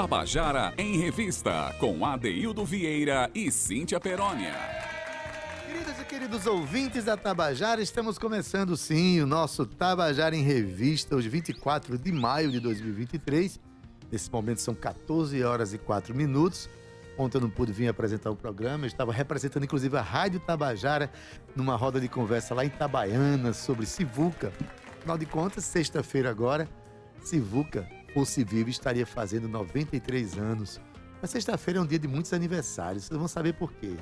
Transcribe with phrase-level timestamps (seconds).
[0.00, 4.54] Tabajara em Revista, com Adeildo Vieira e Cíntia Perónia.
[5.66, 11.28] Queridas e queridos ouvintes da Tabajara, estamos começando sim o nosso Tabajara em Revista, hoje
[11.28, 13.58] 24 de maio de 2023.
[14.08, 16.70] Nesse momento são 14 horas e 4 minutos.
[17.18, 21.10] Ontem eu não pude vir apresentar o programa, eu estava representando inclusive a Rádio Tabajara
[21.56, 24.52] numa roda de conversa lá em Itabaiana sobre Sivuca.
[24.96, 26.68] Afinal de contas, sexta-feira agora,
[27.24, 30.80] Sivuca, fosse vivo, estaria fazendo 93 anos.
[31.20, 33.96] Mas sexta-feira é um dia de muitos aniversários, vocês vão saber por quê.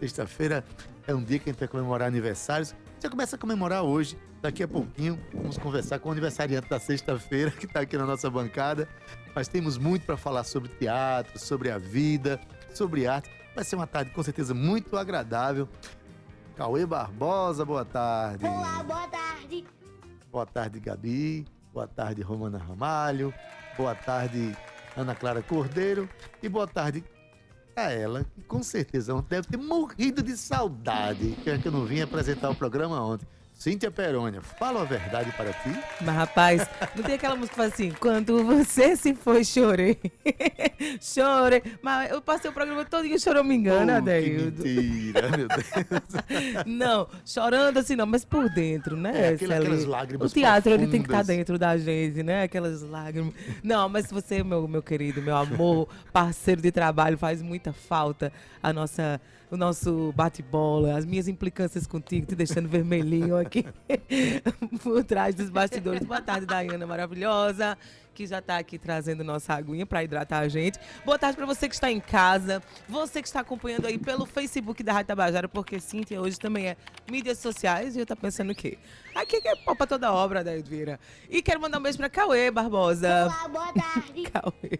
[0.00, 0.64] Sexta-feira
[1.06, 2.74] é um dia que a gente vai comemorar aniversários.
[3.00, 7.50] Já começa a comemorar hoje, daqui a pouquinho vamos conversar com o aniversariante da sexta-feira
[7.50, 8.88] que está aqui na nossa bancada.
[9.34, 12.40] Mas temos muito para falar sobre teatro, sobre a vida,
[12.74, 13.30] sobre arte.
[13.54, 15.68] Vai ser uma tarde com certeza muito agradável.
[16.56, 18.44] Cauê Barbosa, boa tarde.
[18.46, 19.64] Olá, boa tarde.
[20.30, 21.46] Boa tarde, Gabi.
[21.74, 23.34] Boa tarde, Romana Ramalho.
[23.76, 24.56] Boa tarde,
[24.96, 26.08] Ana Clara Cordeiro.
[26.40, 27.02] E boa tarde
[27.74, 32.00] a ela, que com certeza deve ter morrido de saudade, que é eu não vim
[32.00, 33.26] apresentar o programa ontem.
[33.64, 35.70] Cíntia Perônia, fala a verdade para ti.
[36.02, 39.98] Mas, rapaz, não tem aquela música que fala assim, quando você se foi, chorei.
[41.00, 41.62] chorei.
[41.80, 44.62] Mas eu passei o programa todo e chorou, me engana, Oh, Adeildo.
[44.62, 46.66] que mentira, meu Deus.
[46.66, 49.12] Não, chorando assim não, mas por dentro, né?
[49.14, 51.26] É, aquele- aquelas lágrimas O teatro, ele tem que estar profundas.
[51.28, 52.42] dentro da gente, né?
[52.42, 53.32] Aquelas lágrimas.
[53.62, 58.30] Não, mas você, meu, meu querido, meu amor, parceiro de trabalho, faz muita falta
[58.62, 59.18] a nossa,
[59.50, 63.53] o nosso bate-bola, as minhas implicâncias contigo, te deixando vermelhinho aqui
[64.82, 66.04] por trás dos bastidores.
[66.04, 67.76] Boa tarde, Dayana maravilhosa,
[68.14, 70.78] que já está aqui trazendo nossa aguinha para hidratar a gente.
[71.04, 74.82] Boa tarde para você que está em casa, você que está acompanhando aí pelo Facebook
[74.82, 76.76] da Rádio Tabajara, porque Cíntia hoje também é
[77.10, 78.78] mídias sociais e eu tá pensando o quê?
[79.14, 80.98] Aqui que é pau pra toda obra da Elvira.
[81.28, 83.26] E quero mandar um beijo para Cauê Barbosa.
[83.26, 84.22] Olá, boa tarde.
[84.30, 84.78] Cauê.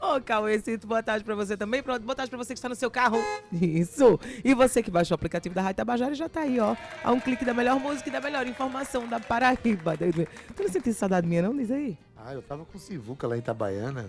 [0.00, 1.82] Ô, Cauê, sinto boa tarde pra você também.
[1.82, 3.18] Pronto, boa tarde pra você que está no seu carro.
[3.52, 4.18] Isso.
[4.44, 6.74] E você que baixou o aplicativo da Rádio Tabajara já tá aí, ó.
[7.04, 9.96] A um clique da melhor música e da melhor informação da Paraíba.
[9.96, 11.56] Tu não sentiu saudade minha, não?
[11.56, 11.96] Diz aí.
[12.24, 14.06] Ah, eu tava com Sivuca lá em Itabaiana.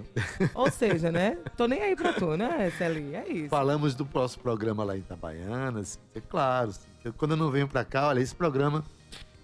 [0.54, 1.38] Ou seja, né?
[1.58, 3.24] Tô nem aí pra tu, né, Celinha?
[3.28, 3.50] É isso.
[3.50, 5.82] Falamos do nosso programa lá em Itabaiana.
[6.14, 6.72] É claro,
[7.04, 8.84] eu- quando eu não venho pra cá, olha, esse programa,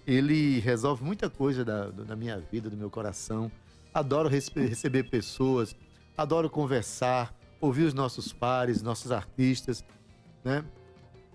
[0.06, 3.50] ele resolve muita coisa da, da minha vida, do meu coração.
[3.92, 5.74] Adoro receber pessoas,
[6.20, 9.84] adoro conversar, ouvir os nossos pares, nossos artistas,
[10.44, 10.64] né?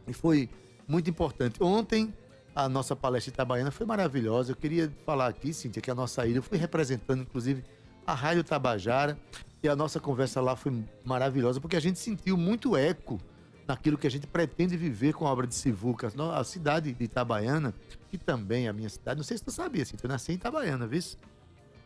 [0.07, 0.49] E foi
[0.87, 1.61] muito importante.
[1.61, 2.13] Ontem,
[2.55, 4.51] a nossa palestra itabaiana foi maravilhosa.
[4.51, 7.63] Eu queria falar aqui, Cíntia, que a nossa ida, eu fui representando, inclusive,
[8.05, 9.17] a Rádio Tabajara,
[9.63, 13.19] e a nossa conversa lá foi maravilhosa, porque a gente sentiu muito eco
[13.67, 16.11] naquilo que a gente pretende viver com a obra de Sivuca.
[16.35, 17.73] A cidade de Itabaiana,
[18.11, 20.35] que também é a minha cidade, não sei se tu sabia, Cíntia, eu nasci em
[20.35, 21.01] Itabaiana, viu?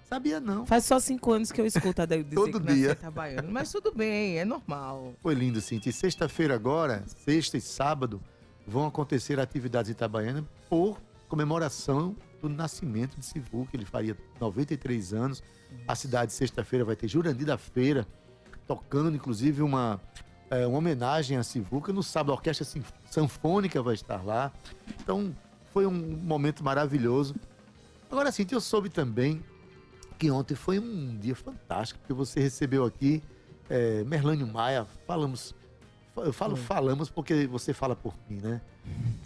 [0.09, 0.65] Sabia não.
[0.65, 2.89] Faz só cinco anos que eu escuto a Deus dizer Todo que dia.
[2.89, 3.47] em Itabaiana.
[3.51, 5.13] Mas tudo bem, é normal.
[5.21, 5.91] Foi lindo, Cintia.
[5.91, 8.19] Sexta-feira agora, sexta e sábado,
[8.65, 13.69] vão acontecer atividades Itabaiana por comemoração do nascimento de Sivuca.
[13.75, 15.43] Ele faria 93 anos.
[15.87, 18.07] A cidade, sexta-feira, vai ter Jurandir da Feira,
[18.65, 20.01] tocando, inclusive, uma,
[20.49, 21.93] é, uma homenagem a Sivuca.
[21.93, 22.65] No sábado, a Orquestra
[23.11, 24.51] Sanfônica vai estar lá.
[24.99, 25.35] Então,
[25.71, 27.35] foi um momento maravilhoso.
[28.09, 29.43] Agora, Cintia, eu soube também
[30.19, 33.23] que ontem foi um dia fantástico, porque você recebeu aqui
[33.69, 35.55] é, Merlânio Maia, falamos.
[36.13, 38.61] fa- Eu falo falamos porque você fala por mim, né?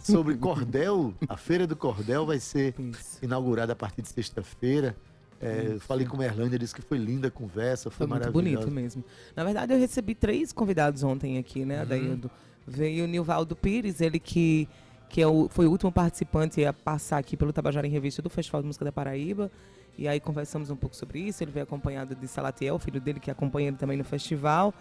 [0.02, 3.18] Sobre Cordel, a Feira do Cordel vai ser Isso.
[3.22, 4.96] inaugurada a partir de sexta-feira.
[5.40, 8.32] É, falei com o Merlânio, ele disse que foi linda a conversa, foi, Foi muito
[8.32, 9.04] bonito mesmo.
[9.36, 12.30] Na verdade, eu recebi três convidados ontem aqui, né, Adaildo?
[12.66, 14.66] Veio o Nilvaldo Pires, ele que,
[15.10, 18.30] que é o, foi o último participante a passar aqui pelo Tabajara em Revista do
[18.30, 19.50] Festival de Música da Paraíba.
[19.96, 21.42] E aí conversamos um pouco sobre isso.
[21.42, 24.74] Ele veio acompanhado de Salatiel, filho dele, que acompanha ele também no festival.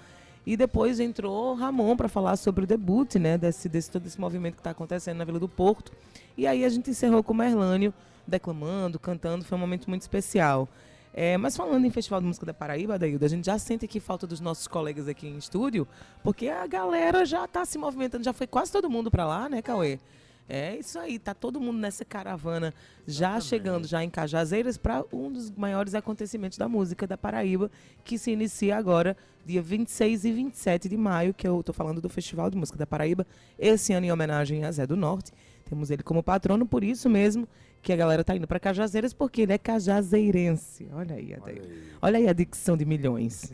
[0.46, 4.56] E depois entrou Ramon para falar sobre o debut, né, desse, desse todo esse movimento
[4.56, 5.92] que está acontecendo na Vila do Porto.
[6.38, 7.94] E aí a gente encerrou com o Merlânio
[8.28, 10.68] declamando, cantando, foi um momento muito especial.
[11.14, 14.00] É, mas falando em Festival de Música da Paraíba, Adaildo, a gente já sente aqui
[14.00, 15.88] falta dos nossos colegas aqui em estúdio,
[16.24, 19.62] porque a galera já está se movimentando, já foi quase todo mundo para lá, né,
[19.62, 20.00] Cauê?
[20.48, 22.74] É isso aí, tá todo mundo nessa caravana
[23.08, 23.46] já Exatamente.
[23.46, 27.72] chegando já em Cajazeiras para um dos maiores acontecimentos da música da Paraíba,
[28.04, 32.10] que se inicia agora, dia 26 e 27 de maio, que eu tô falando do
[32.10, 33.26] Festival de Música da Paraíba,
[33.58, 35.32] esse ano em homenagem a Zé do Norte.
[35.66, 37.48] Temos ele como patrono, por isso mesmo
[37.82, 40.88] que a galera tá indo para Cajazeiras, porque ele é cajazeirense.
[40.94, 41.62] Olha aí, Adair.
[41.62, 41.84] Olha aí.
[42.02, 43.54] Olha aí a dicção de milhões.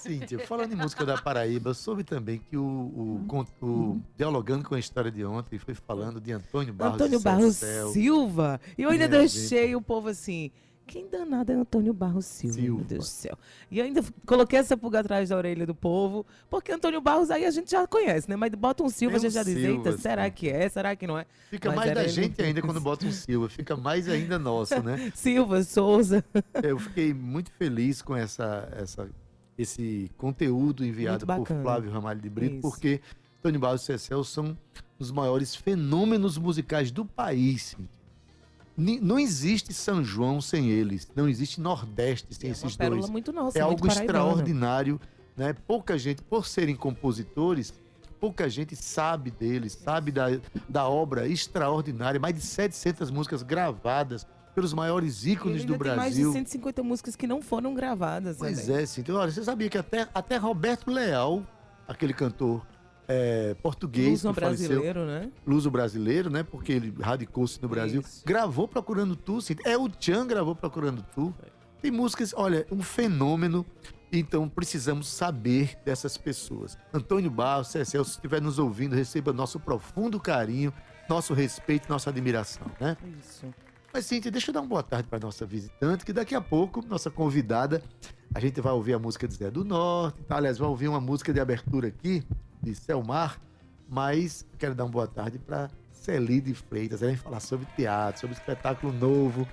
[0.00, 4.74] Cíntia, falando em música da Paraíba, soube também que o, o, con- o Dialogando com
[4.74, 7.62] a História de Ontem foi falando de Antônio Barros Antônio Barros.
[7.92, 8.60] Silva.
[8.76, 10.50] E eu ainda Minha deixei o povo assim.
[10.86, 12.76] quem danado é Antônio Barros Silva, Silva.
[12.78, 13.38] meu Deus do céu.
[13.70, 17.50] E ainda coloquei essa pulga atrás da orelha do povo, porque Antônio Barros aí a
[17.52, 18.34] gente já conhece, né?
[18.34, 20.68] Mas bota um Silva, a gente um já diz, eita, será que é?
[20.68, 21.26] Será que não é?
[21.48, 25.10] Fica Mas mais da gente ainda quando bota um Silva, fica mais ainda nosso, né?
[25.14, 26.24] Silva, Souza.
[26.60, 29.08] Eu fiquei muito feliz com essa, essa,
[29.60, 31.46] esse conteúdo enviado por.
[31.46, 32.62] Flávio Ramalho de Brito, Isso.
[32.62, 33.00] porque
[33.42, 34.56] Tony Barros e Cecel são
[34.98, 37.76] os maiores fenômenos musicais do país.
[38.76, 43.10] Não existe São João sem eles, não existe Nordeste sem É esses dois.
[43.10, 44.98] muito nossa, é algo extraordinário,
[45.36, 45.52] né?
[45.66, 47.74] Pouca gente, por serem compositores,
[48.18, 50.28] pouca gente sabe deles, sabe da,
[50.66, 54.26] da obra extraordinária, mais de 700 músicas gravadas
[54.60, 56.32] pelos maiores ícones do tem mais de Brasil.
[56.32, 58.36] 150 músicas que não foram gravadas.
[58.36, 59.00] Pois é, sim.
[59.00, 61.42] Então, olha, você sabia que até, até Roberto Leal,
[61.88, 62.66] aquele cantor
[63.08, 65.30] é, português Luso que faleceu, brasileiro, né?
[65.46, 66.42] luso brasileiro, né?
[66.42, 68.22] Porque ele radicou-se no Brasil, Isso.
[68.26, 69.40] gravou Procurando Tu.
[69.40, 69.56] Sim.
[69.64, 71.34] É o Tchan gravou Procurando Tu.
[71.80, 73.64] Tem músicas, olha, um fenômeno.
[74.12, 76.76] Então precisamos saber dessas pessoas.
[76.92, 80.70] Antônio Barros, Cecel, se estiver nos ouvindo, receba nosso profundo carinho,
[81.08, 82.96] nosso respeito, nossa admiração, né?
[83.18, 83.46] Isso.
[83.92, 86.84] Mas, Cíntia, deixa eu dar uma boa tarde para nossa visitante, que daqui a pouco,
[86.86, 87.82] nossa convidada,
[88.32, 90.36] a gente vai ouvir a música de Zé do Norte, tá?
[90.36, 92.22] aliás, vai ouvir uma música de abertura aqui,
[92.62, 93.40] de Selmar,
[93.88, 97.02] mas quero dar uma boa tarde para Celide Freitas.
[97.02, 99.46] Ela vai falar sobre teatro, sobre espetáculo novo,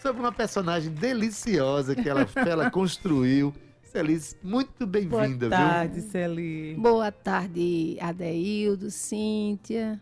[0.00, 3.52] sobre uma personagem deliciosa que ela, ela construiu.
[3.82, 5.58] Celide, muito Boa bem-vinda, viu?
[5.58, 6.74] tarde, Celi.
[6.78, 10.00] Boa tarde, Adeildo, Cíntia.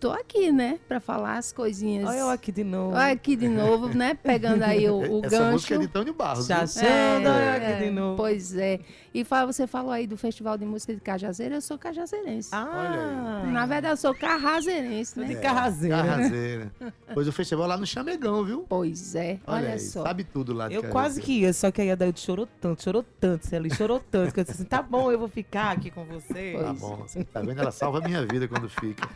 [0.00, 2.08] Tô aqui, né, pra falar as coisinhas.
[2.08, 2.96] Olha eu aqui de novo.
[2.96, 5.52] Olha aqui de novo, né, pegando aí o, o Essa gancho.
[5.52, 6.46] música é de Tony Barros.
[6.46, 8.16] Já olha aqui É, de novo.
[8.16, 8.80] Pois é.
[9.12, 12.48] E fala, você falou aí do Festival de Música de Cajazeira, eu sou cajazeirense.
[12.52, 15.40] Ah, Na verdade, eu sou carrazeirense, de né?
[15.40, 15.96] carrazeira.
[15.96, 16.72] Carrazeira.
[17.12, 18.64] Pois o festival lá no Chamegão, viu?
[18.68, 20.04] Pois é, olha, aí, só.
[20.04, 22.82] sabe tudo lá de Eu quase que ia, só que aí a Daildo chorou tanto,
[22.82, 25.90] chorou tanto, Celi, chorou tanto, que eu disse assim, tá bom, eu vou ficar aqui
[25.90, 26.56] com você.
[26.58, 27.60] Tá bom, você tá vendo?
[27.60, 29.06] Ela salva a minha vida quando fica.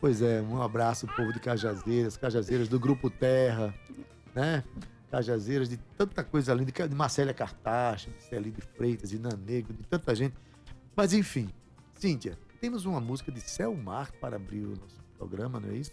[0.00, 3.74] Pois é, um abraço, povo de Cajazeiras, Cajazeiras do Grupo Terra,
[4.34, 4.62] né?
[5.10, 10.14] Cajazeiras de tanta coisa linda, de Marcélia Cartaxa, de Celine Freitas, de Nanego, de tanta
[10.14, 10.34] gente.
[10.96, 11.48] Mas enfim,
[11.94, 15.92] Cíntia, temos uma música de Selmar para abrir o nosso programa, não é isso?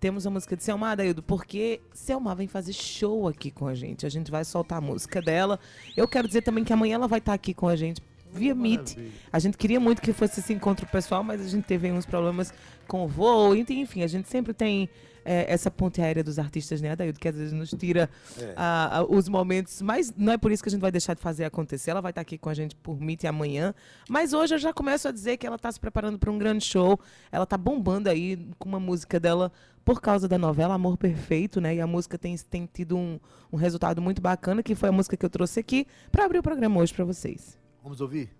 [0.00, 4.06] Temos a música de Selma, Daildo, porque Selma vem fazer show aqui com a gente.
[4.06, 5.58] A gente vai soltar a música dela.
[5.96, 8.00] Eu quero dizer também que amanhã ela vai estar aqui com a gente
[8.32, 8.96] via Meet.
[9.32, 12.52] A gente queria muito que fosse esse encontro pessoal, mas a gente teve uns problemas
[12.86, 13.54] com o voo.
[13.54, 14.88] Enfim, a gente sempre tem
[15.24, 17.20] é, essa ponte aérea dos artistas, né, Adaildo?
[17.20, 18.08] Que às vezes nos tira
[18.40, 18.54] É.
[18.56, 19.82] ah, ah, os momentos.
[19.82, 21.90] Mas não é por isso que a gente vai deixar de fazer acontecer.
[21.90, 23.74] Ela vai estar aqui com a gente por Meet amanhã.
[24.08, 26.64] Mas hoje eu já começo a dizer que ela está se preparando para um grande
[26.64, 26.98] show.
[27.30, 29.52] Ela está bombando aí com uma música dela
[29.84, 31.74] por causa da novela Amor Perfeito, né?
[31.74, 33.18] E a música tem, tem tido um,
[33.52, 36.42] um resultado muito bacana, que foi a música que eu trouxe aqui para abrir o
[36.42, 37.57] programa hoje para vocês.
[37.88, 38.37] Vamos ouvir?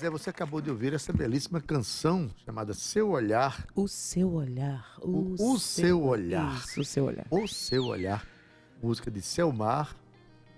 [0.00, 4.94] Pois é, você acabou de ouvir essa belíssima canção chamada Seu Olhar, O seu olhar.
[5.02, 6.56] O, O- o seu olhar.
[6.56, 7.26] Isso, o seu olhar.
[7.30, 8.26] O Seu Olhar,
[8.82, 9.94] música de Selmar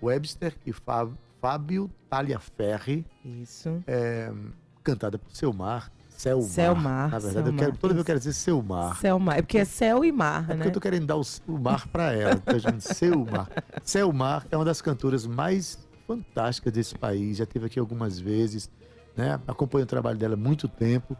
[0.01, 1.09] Webster e Fá-
[1.41, 3.83] Fábio Taliaferri, Isso.
[4.81, 5.91] cantada por Selmar.
[6.07, 6.47] Selmar.
[6.49, 7.59] Selmar, Na verdade, eu Selmar.
[7.65, 8.95] quero, toda vez eu quero dizer Selmar.
[8.97, 9.37] Selmar.
[9.39, 10.67] É porque é céu e mar, É porque né?
[10.67, 12.35] eu tô querendo dar o, o mar para ela.
[12.35, 13.49] Então, gente, Selmar.
[13.83, 17.35] Selmar é uma das cantoras mais fantásticas desse país.
[17.37, 18.69] Já esteve aqui algumas vezes,
[19.15, 19.39] né?
[19.47, 21.17] Acompanho o trabalho dela há muito tempo.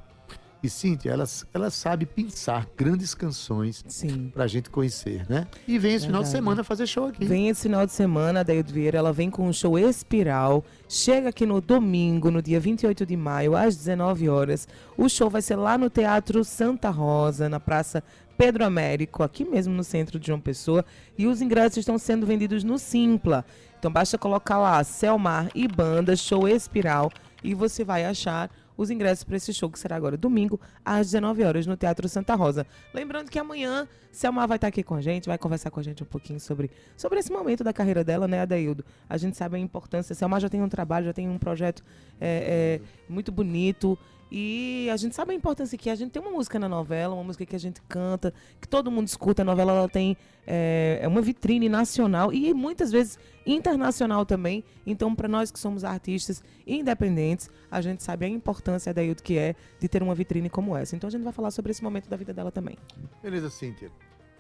[0.64, 4.32] E Cíntia, ela, ela sabe pensar grandes canções Sim.
[4.34, 5.46] pra gente conhecer, né?
[5.68, 7.26] E vem esse final de semana fazer show aqui.
[7.26, 10.64] Vem esse final de semana, a Deildo Vieira, ela vem com um show Espiral.
[10.88, 14.66] Chega aqui no domingo, no dia 28 de maio, às 19 horas.
[14.98, 18.02] O show vai ser lá no Teatro Santa Rosa, na Praça
[18.38, 20.86] Pedro Américo, aqui mesmo no centro de João Pessoa.
[21.18, 23.44] E os ingressos estão sendo vendidos no Simpla.
[23.78, 27.12] Então basta colocar lá Selmar e Banda, show Espiral,
[27.44, 31.44] e você vai achar os ingressos para esse show que será agora domingo às 19
[31.44, 32.66] horas no Teatro Santa Rosa.
[32.94, 36.04] Lembrando que amanhã Selma vai estar aqui com a gente, vai conversar com a gente
[36.04, 38.84] um pouquinho sobre, sobre esse momento da carreira dela, né, Adaildo?
[39.10, 40.16] A gente sabe a importância.
[40.16, 41.84] Selma já tem um trabalho, já tem um projeto
[42.20, 43.98] é, é, muito bonito.
[44.36, 47.24] E a gente sabe a importância que a gente tem uma música na novela, uma
[47.24, 49.44] música que a gente canta, que todo mundo escuta.
[49.44, 54.64] A novela ela tem é, é uma vitrine nacional e muitas vezes internacional também.
[54.88, 59.54] Então, para nós que somos artistas independentes, a gente sabe a importância, Adaildo, que é
[59.80, 60.96] de ter uma vitrine como essa.
[60.96, 62.76] Então, a gente vai falar sobre esse momento da vida dela também.
[63.22, 63.92] Beleza, Cíntia.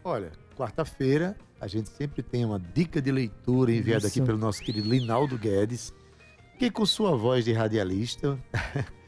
[0.03, 4.25] Olha, quarta-feira a gente sempre tem uma dica de leitura enviada aqui Isso.
[4.25, 5.93] pelo nosso querido Linaldo Guedes,
[6.57, 8.39] que com sua voz de radialista,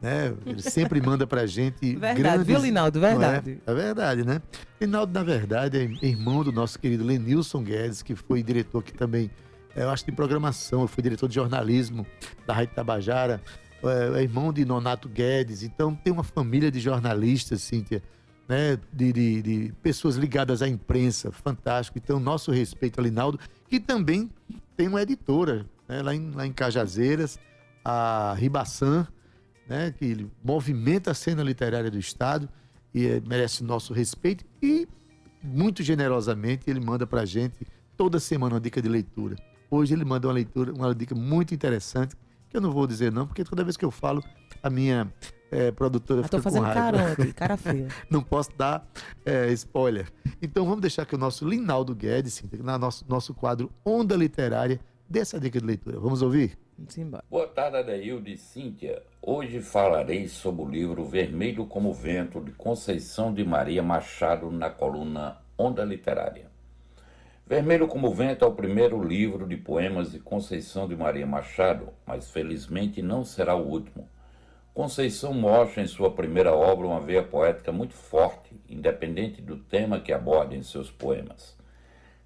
[0.00, 2.46] né, ele sempre manda pra gente Verdade, grandes...
[2.46, 3.00] viu, Linaldo?
[3.00, 3.10] não é?
[3.16, 3.58] Verdade.
[3.66, 3.74] É?
[3.74, 4.42] verdade, né?
[4.80, 9.30] Linaldo, na verdade, é irmão do nosso querido Lenilson Guedes, que foi diretor aqui também,
[9.74, 12.06] é, eu acho, de programação, eu fui diretor de jornalismo
[12.46, 13.40] da Rádio Tabajara,
[13.82, 18.02] é, é irmão de Nonato Guedes, então tem uma família de jornalistas, Cíntia,
[18.48, 21.98] né, de, de- de pessoas ligadas à imprensa, fantástico.
[21.98, 24.30] Então, nosso respeito a Linaldo, que também
[24.76, 27.38] tem uma editora né, lá, em, lá em Cajazeiras,
[27.84, 29.06] a Ribaçan,
[29.68, 32.48] né, que ele movimenta a cena literária do Estado
[32.94, 34.44] e eh, merece nosso respeito.
[34.62, 34.88] E,
[35.42, 39.36] muito generosamente, ele manda para a gente toda semana uma dica de leitura.
[39.70, 42.14] Hoje ele manda uma leitura, uma dica muito interessante,
[42.48, 44.22] que eu não vou dizer não, porque toda vez que eu falo,
[44.62, 45.12] a minha
[45.50, 47.88] eh, produtora Eu tô fica com fazendo raiva carão aqui, cara feia.
[48.08, 48.86] não posso dar
[49.24, 50.10] é, spoiler.
[50.40, 55.20] Então vamos deixar que o nosso Linaldo Guedes, na nosso, nosso quadro Onda Literária, dê
[55.20, 55.98] essa dica de leitura.
[55.98, 56.58] Vamos ouvir?
[56.78, 57.24] Vamos embora.
[57.30, 59.02] Boa tarde, Adaildo e Cíntia.
[59.22, 65.38] Hoje falarei sobre o livro Vermelho como Vento, de Conceição de Maria Machado, na coluna
[65.56, 66.50] Onda Literária.
[67.46, 72.30] Vermelho como Vento é o primeiro livro de poemas de Conceição de Maria Machado, mas
[72.30, 74.06] felizmente não será o último.
[74.74, 80.12] Conceição mostra em sua primeira obra uma veia poética muito forte, independente do tema que
[80.12, 81.56] aborda em seus poemas.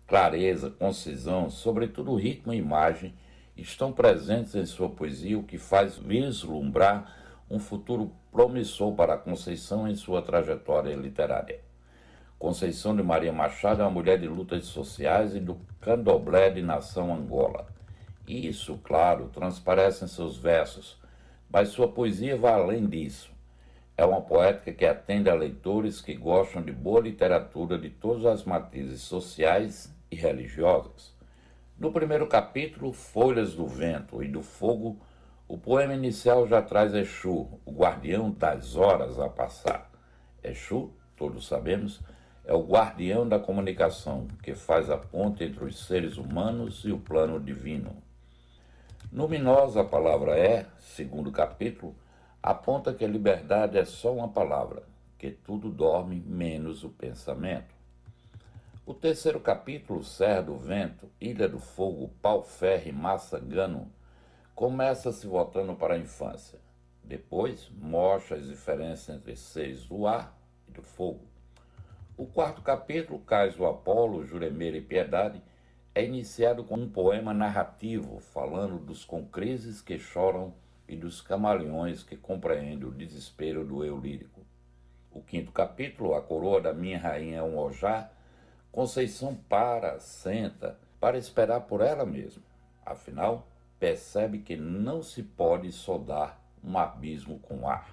[0.08, 3.14] Clareza, concisão, sobretudo ritmo e imagem,
[3.60, 7.16] estão presentes em sua poesia, o que faz vislumbrar
[7.50, 11.60] um futuro promissor para Conceição em sua trajetória literária.
[12.38, 17.12] Conceição de Maria Machado é uma mulher de lutas sociais e do candomblé de nação
[17.12, 17.66] Angola.
[18.26, 20.96] Isso, claro, transparece em seus versos,
[21.50, 23.30] mas sua poesia vai além disso.
[23.96, 28.44] É uma poética que atende a leitores que gostam de boa literatura de todas as
[28.44, 31.19] matizes sociais e religiosas.
[31.80, 34.98] No primeiro capítulo, Folhas do Vento e do Fogo,
[35.48, 39.90] o poema inicial já traz Exu, o guardião das horas a passar.
[40.44, 42.02] Exu, todos sabemos,
[42.44, 46.98] é o guardião da comunicação, que faz a ponte entre os seres humanos e o
[46.98, 47.96] plano divino.
[49.10, 51.96] Luminosa a palavra é, segundo capítulo,
[52.42, 54.82] aponta que a liberdade é só uma palavra,
[55.16, 57.79] que tudo dorme menos o pensamento.
[58.90, 63.88] O terceiro capítulo, Serra do Vento, Ilha do Fogo, Pau Ferre, Massa Gano,
[64.52, 66.58] começa se voltando para a infância.
[67.04, 71.20] Depois, mostra as diferenças entre seres do ar e do fogo.
[72.16, 75.40] O quarto capítulo, Cais do Apolo, Juremeira e Piedade,
[75.94, 80.52] é iniciado com um poema narrativo falando dos concreses que choram
[80.88, 84.44] e dos camaleões que compreendem o desespero do eu lírico.
[85.12, 88.16] O quinto capítulo, A Coroa da Minha Rainha é um Ojar,
[88.72, 92.42] Conceição para, senta, para esperar por ela mesma.
[92.86, 93.48] Afinal,
[93.80, 97.92] percebe que não se pode soldar um abismo com ar.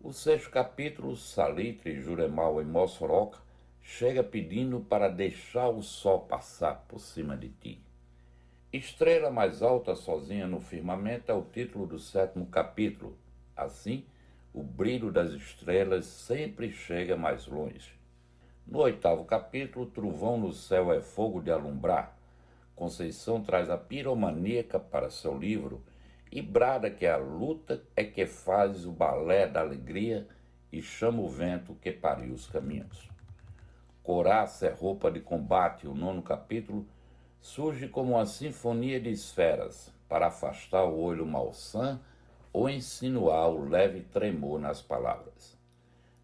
[0.00, 3.40] O sexto capítulo, Salitre, Juremal e Mossoroca,
[3.82, 7.80] chega pedindo para deixar o sol passar por cima de ti.
[8.72, 13.18] Estrela mais alta sozinha no firmamento é o título do sétimo capítulo.
[13.56, 14.04] Assim,
[14.52, 17.95] o brilho das estrelas sempre chega mais longe.
[18.66, 22.18] No oitavo capítulo, Trovão no céu é fogo de alumbrar.
[22.74, 25.84] Conceição traz a piromaníaca para seu livro
[26.32, 30.26] e brada que a luta é que faz o balé da alegria
[30.72, 33.08] e chama o vento que pariu os caminhos.
[34.02, 36.84] Coraça é roupa de combate, o nono capítulo,
[37.40, 42.00] surge como uma sinfonia de esferas para afastar o olho malsã
[42.52, 45.56] ou insinuar o leve tremor nas palavras.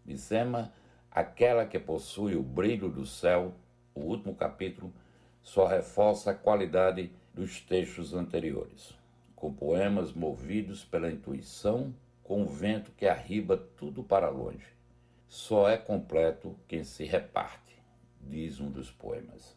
[0.05, 0.73] Dizema,
[1.13, 3.53] aquela que possui o brilho do céu,
[3.93, 4.91] o último capítulo,
[5.43, 8.93] só reforça a qualidade dos textos anteriores,
[9.35, 14.65] com poemas movidos pela intuição, com o vento que arriba tudo para longe.
[15.27, 17.77] Só é completo quem se reparte,
[18.21, 19.55] diz um dos poemas.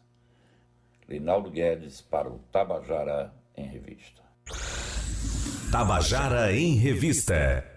[1.07, 4.21] Linaldo Guedes para o Tabajara em Revista.
[5.71, 7.76] Tabajara em Revista.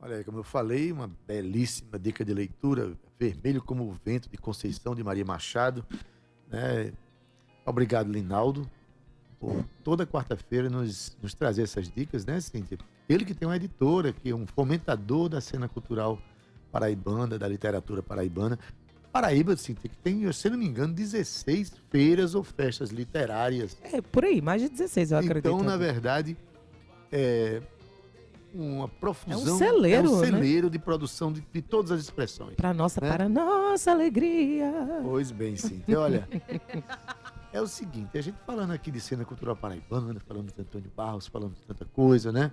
[0.00, 4.36] Olha aí, como eu falei, uma belíssima dica de leitura, Vermelho como o Vento, de
[4.36, 5.84] Conceição de Maria Machado.
[6.48, 6.92] Né?
[7.66, 8.68] Obrigado, Linaldo,
[9.40, 12.78] por toda quarta-feira nos, nos trazer essas dicas, né, Cíntia?
[13.08, 16.20] Ele que tem uma editora, que é um fomentador da cena cultural
[16.70, 18.56] paraibana, da literatura paraibana.
[19.10, 23.76] Paraíba, Cíntia, que tem, se não me engano, 16 feiras ou festas literárias.
[23.82, 25.48] É, por aí, mais de 16, eu acredito.
[25.48, 26.36] Então, na verdade,
[27.10, 27.60] é
[28.54, 29.48] uma profusão.
[29.48, 30.26] É um celeiro, é um né?
[30.26, 32.54] celeiro de produção de, de todas as expressões.
[32.54, 33.08] Para nossa, né?
[33.10, 34.72] para nossa alegria.
[35.02, 36.00] Pois bem, Cíntia.
[36.00, 36.28] Olha,
[37.52, 41.26] é o seguinte, a gente falando aqui de cena cultural paraibana, falando de Antônio Barros,
[41.26, 42.52] falando de tanta coisa, né?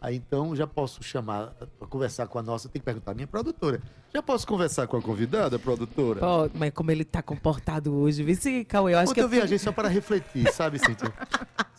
[0.00, 3.26] Aí então já posso chamar para conversar com a nossa, tem que perguntar a minha
[3.26, 3.80] produtora.
[4.14, 6.20] Já posso conversar com a convidada, produtora?
[6.20, 9.58] Pô, mas como ele tá comportado hoje, vice Cauê, eu acho Ontem que eu viajei
[9.58, 11.12] só para refletir, sabe, Cíntia?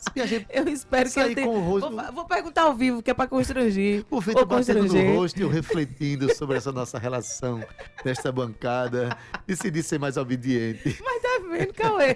[0.50, 1.48] Eu espero que eu tenha...
[1.48, 4.04] com o rosto- Vou, vou perguntar ao vivo, que é pra constranger.
[4.10, 7.64] O vento Vou batendo no rosto e eu refletindo sobre essa nossa relação
[8.04, 9.16] nesta bancada.
[9.46, 10.98] Decidi ser mais obediente.
[11.04, 11.21] Mas
[11.52, 12.16] vendo, Cauê?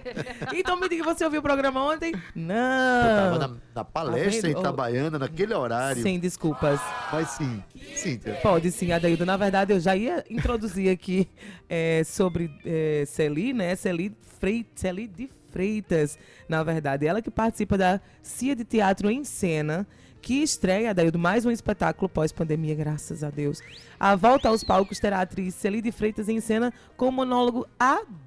[0.56, 2.14] Então me diga, você ouviu o programa ontem?
[2.14, 3.16] Eu Não.
[3.16, 4.60] tava na, na palestra Tá em vendo?
[4.60, 6.02] Itabaiana, naquele horário.
[6.02, 6.80] Sem desculpas.
[7.12, 7.64] Mas sim,
[7.96, 8.34] Cíntia.
[8.42, 9.26] Pode sim, Adaildo.
[9.26, 11.28] Na verdade, eu já ia introduzir aqui
[11.70, 13.76] é, sobre é, Celi, né?
[13.76, 14.16] Celi,
[14.76, 16.18] Celi de Freitas,
[16.50, 17.06] na verdade.
[17.08, 19.88] Ela que participa da CIA de Teatro em Cena,
[20.26, 23.62] que estreia, Adaildo, mais um espetáculo pós-pandemia, graças a Deus.
[24.00, 27.68] A volta aos palcos terá a atriz Celi de Freitas em cena com o monólogo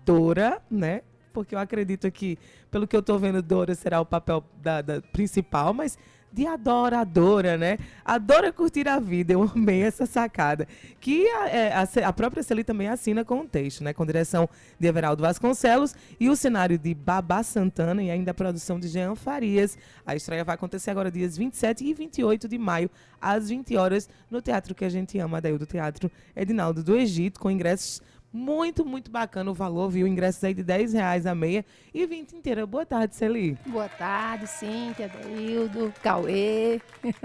[0.05, 1.03] Dora, né?
[1.33, 2.39] Porque eu acredito que,
[2.71, 5.99] pelo que eu tô vendo, Dora será o papel da, da principal, mas
[6.39, 7.79] de adoradora, né?
[8.05, 9.33] Adora curtir a vida.
[9.33, 10.69] Eu amei essa sacada.
[11.01, 13.93] Que a, é, a a própria Celi também assina com o texto, né?
[13.93, 14.49] Com direção
[14.79, 19.17] de Everaldo Vasconcelos e o cenário de Babá Santana e ainda a produção de Jean
[19.17, 19.77] Farias.
[20.07, 22.89] A estreia vai acontecer agora dias 27 e 28 de maio,
[23.21, 27.41] às 20 horas, no teatro que a gente ama, daí do Teatro Edinaldo do Egito,
[27.41, 28.01] com ingressos
[28.33, 30.07] Muito, muito bacana o valor, viu?
[30.07, 31.65] Ingressos aí de 10 reais a meia
[31.95, 32.67] e 20 inteira.
[32.67, 33.57] Boa tarde, Celi.
[33.67, 36.81] Boa tarde, Cíntia, Deildo, Cauê.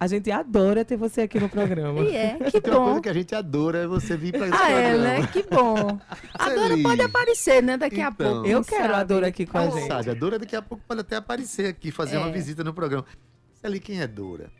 [0.00, 2.00] A gente adora ter você aqui no programa.
[2.00, 2.84] E é, que Tem uma bom.
[2.86, 5.18] coisa que a gente adora é você vir para esse Ah, é, programa.
[5.20, 5.26] né?
[5.28, 5.98] Que bom.
[6.34, 7.76] A Dora pode aparecer, né?
[7.76, 8.32] Daqui a Então.
[8.32, 8.48] pouco.
[8.48, 9.08] Eu quero a sabe?
[9.08, 9.86] Dora aqui com a Quem gente.
[9.86, 12.32] sabe, a Dora daqui a pouco pode até aparecer aqui, fazer uma É.
[12.32, 13.04] visita no programa.
[13.60, 14.50] Celi, quem é Dora?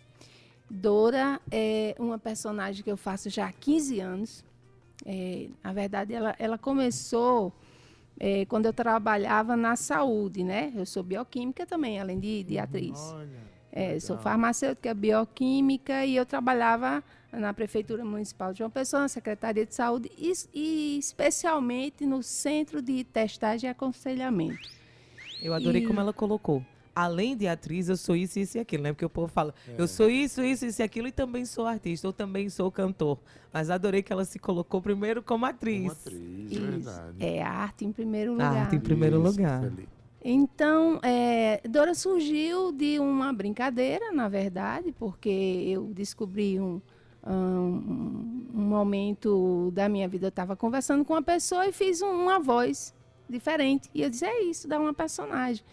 [0.71, 4.45] Dora é uma personagem que eu faço já há 15 anos.
[5.05, 7.53] É, na verdade, ela, ela começou
[8.21, 10.73] é, quando eu trabalhava na saúde, né?
[10.77, 12.99] Eu sou bioquímica também, além de, de atriz.
[13.13, 13.53] Olha.
[13.75, 19.65] É, sou farmacêutica, bioquímica e eu trabalhava na Prefeitura Municipal de João Pessoa, na Secretaria
[19.65, 24.69] de Saúde e, e especialmente no Centro de Testagem e Aconselhamento.
[25.43, 26.63] Eu adorei E- como ela colocou.
[26.95, 28.93] Além de atriz, eu sou isso, isso e aquilo, né?
[28.93, 29.75] Porque o povo fala, É.
[29.79, 33.19] eu sou isso, isso, isso e aquilo, e também sou artista, ou também sou cantor.
[33.53, 35.85] Mas adorei que ela se colocou primeiro como atriz.
[35.85, 36.61] Uma atriz, é Isso.
[36.61, 37.17] verdade.
[37.19, 38.57] É a arte em primeiro A lugar.
[38.57, 39.73] arte em primeiro Isso, lugar.
[40.25, 45.29] Então, é, Dora surgiu de uma brincadeira, na verdade, porque
[45.67, 46.81] eu descobri um,
[47.27, 52.11] um, um momento da minha vida, eu estava conversando com uma pessoa e fiz um-
[52.25, 52.95] uma voz
[53.29, 53.89] diferente.
[53.95, 55.65] E eu disse, é isso, dá uma personagem.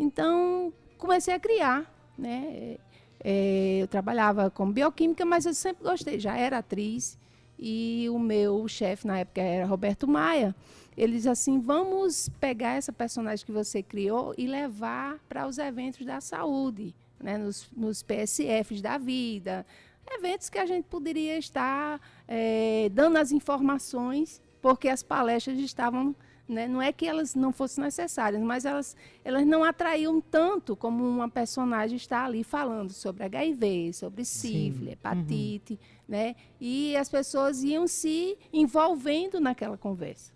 [0.00, 1.84] Então, comecei a criar,
[2.16, 2.78] né?
[3.22, 7.18] É, eu trabalhava como bioquímica, mas eu sempre gostei, já era atriz.
[7.58, 10.56] E o meu chefe na época era Roberto Maia.
[10.96, 16.06] Ele diz assim: vamos pegar essa personagem que você criou e levar para os eventos
[16.06, 17.36] da saúde, né?
[17.36, 19.66] nos, nos PSFs da vida.
[20.10, 26.16] Eventos que a gente poderia estar eh, dando as informações, porque as palestras estavam.
[26.50, 26.66] Né?
[26.66, 31.28] Não é que elas não fossem necessárias, mas elas, elas não atraíam tanto como uma
[31.28, 36.34] personagem está ali falando sobre HIV, sobre sífilis, hepatite, né?
[36.60, 40.32] E as pessoas iam se envolvendo naquela conversa.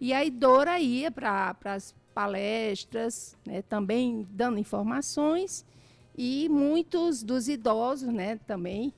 [0.00, 5.66] E aí Dora ia para as palestras, né, também dando informações,
[6.16, 8.94] e muitos dos idosos né, também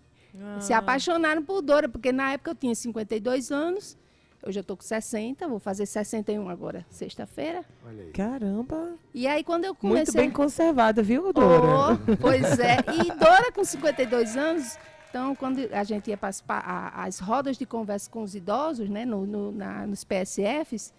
[0.60, 3.98] se apaixonaram por Dora, porque na época eu tinha 52 anos,
[4.46, 7.64] hoje eu estou com 60, vou fazer 61 agora, sexta-feira.
[7.86, 8.10] Olha aí.
[8.10, 10.20] Caramba, E aí quando eu muito comecei...
[10.20, 11.94] bem conservada, viu, Dora?
[11.94, 12.76] Oh, pois é.
[13.04, 14.78] E Dora, com 52 anos,
[15.10, 18.34] então, quando a gente ia para as, pa- a- as rodas de conversa com os
[18.34, 20.92] idosos, né, no, no- na- nos PSFs,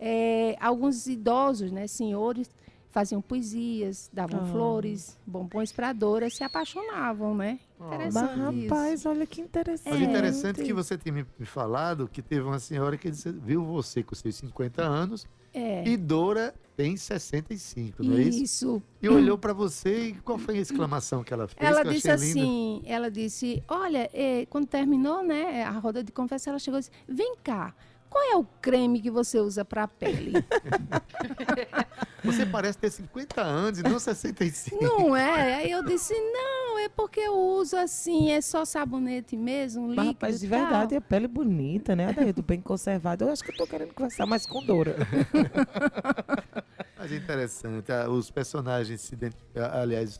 [0.00, 2.48] eh, alguns idosos, né, senhores,
[2.96, 4.46] faziam poesias, davam Ah.
[4.46, 7.60] flores, bombons para Dora, se apaixonavam, né?
[7.78, 7.88] Oh.
[7.88, 8.68] Interessante Mas, isso.
[8.74, 9.92] rapaz, olha que interessante.
[9.92, 13.30] Mas É, interessante tem- que você tinha me falado que teve uma senhora que disse-
[13.30, 15.86] viu você com seus 50 anos É.
[15.86, 18.42] e Dora tem 65, não é isso?
[18.42, 18.82] Isso.
[19.02, 21.58] E olhou para você e qual foi a exclamação que ela fez?
[21.70, 26.58] Ela disse assim, ela disse, olha, eh, quando terminou, né, a roda de conversa, ela
[26.58, 27.74] chegou e disse, vem cá,
[28.08, 30.32] qual é o creme que você usa para a pele?
[32.24, 34.82] Você parece ter 50 anos e não 65.
[34.82, 35.54] Não é?
[35.54, 40.06] Aí eu disse, não, é porque eu uso assim, é só sabonete mesmo, líquido Mas,
[40.14, 42.08] rapaz, de tal." verdade, a pele bonita, né?
[42.08, 43.24] Adaildo, bem conservada.
[43.24, 44.96] Eu acho que eu tô querendo conversar mais com Dora.
[46.98, 50.18] Mas é interessante, ah, os personagens se identi- ah, aliás,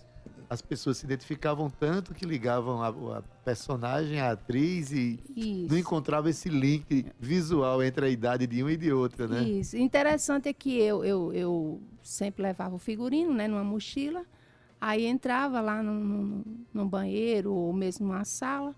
[0.48, 5.70] as pessoas se identificavam tanto que ligavam a, a personagem à atriz e Isso.
[5.70, 9.42] não encontrava esse link visual entre a idade de um e de outra, né?
[9.42, 9.76] Isso.
[9.76, 14.24] Interessante é que eu, eu, eu sempre levava o figurino, né, numa mochila.
[14.80, 18.74] Aí entrava lá no, no, no banheiro ou mesmo numa sala,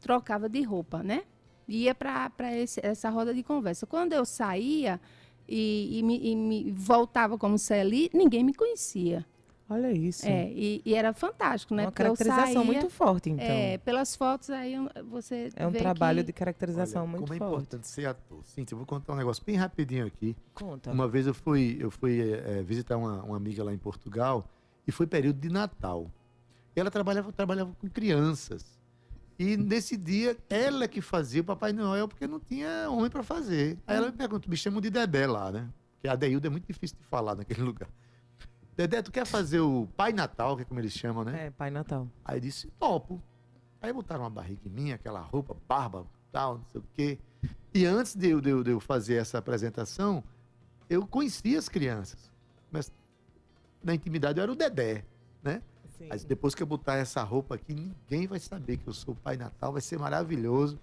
[0.00, 1.22] trocava de roupa, né?
[1.66, 2.30] Ia para
[2.82, 3.86] essa roda de conversa.
[3.86, 5.00] Quando eu saía
[5.48, 9.26] e, e me, e me voltava como Celi, ninguém me conhecia.
[9.70, 10.26] Olha isso.
[10.26, 11.82] É, e, e era fantástico, né?
[11.84, 13.44] Uma Porque eu caracterização saía- muito forte, então.
[13.44, 14.74] É, pelas fotos aí
[15.10, 17.52] você É um vê trabalho que- de caracterização Olha, muito como é forte.
[17.52, 18.40] importante ser ator.
[18.46, 20.34] Cíntia, eu vou contar um negócio bem rapidinho aqui.
[20.54, 20.90] Conta.
[20.90, 24.48] Uma vez eu fui, eu fui eh, eh, visitar uma, uma amiga lá em Portugal
[24.86, 26.10] e foi período de Natal.
[26.74, 28.64] E ela trabalhava, trabalhava com crianças.
[29.38, 33.78] E nesse dia, ela que fazia o Papai Noel, porque não tinha homem para fazer.
[33.86, 35.68] Aí ela me perguntou, me chamam de Dedé lá, né?
[35.94, 37.88] Porque a Deilda é muito difícil de falar naquele lugar.
[38.78, 41.46] Dedé, tu quer fazer o Pai Natal, que é como eles chamam, né?
[41.46, 42.06] É, Pai Natal.
[42.24, 43.20] Aí disse, topo.
[43.82, 47.18] Aí botaram uma barriga em mim, aquela roupa, barba, tal, não sei o quê.
[47.74, 50.22] E antes de eu, de eu- de eu fazer essa apresentação,
[50.88, 52.30] eu conhecia as crianças.
[52.70, 52.92] Mas
[53.82, 55.04] na intimidade eu era o Dedé,
[55.42, 55.60] né?
[55.98, 56.06] Sim.
[56.08, 59.16] Mas depois que eu botar essa roupa aqui, ninguém vai saber que eu sou o
[59.16, 60.78] Pai Natal, vai ser maravilhoso.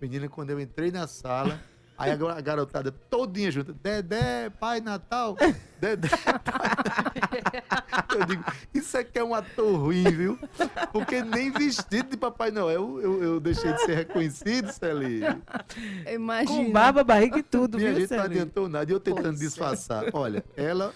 [0.00, 1.60] Menina, quando eu entrei na sala,
[1.98, 5.36] aí a gar- a garotada todinha junto, Dedé, Pai Natal,
[5.80, 8.18] Dedé, Pai Natal.
[8.18, 10.38] Eu digo, isso aqui é um ator ruim, viu?
[10.92, 15.20] Porque nem vestido de Papai Noel eu, eu deixei de ser reconhecido, Celi.
[16.12, 16.64] Imagina.
[16.64, 18.34] Com barba, barriga e tudo, Minha viu, gente não Celi?
[18.34, 18.90] adiantou nada.
[18.90, 19.38] E eu tentando é.
[19.38, 20.04] disfarçar.
[20.12, 20.92] Olha, ela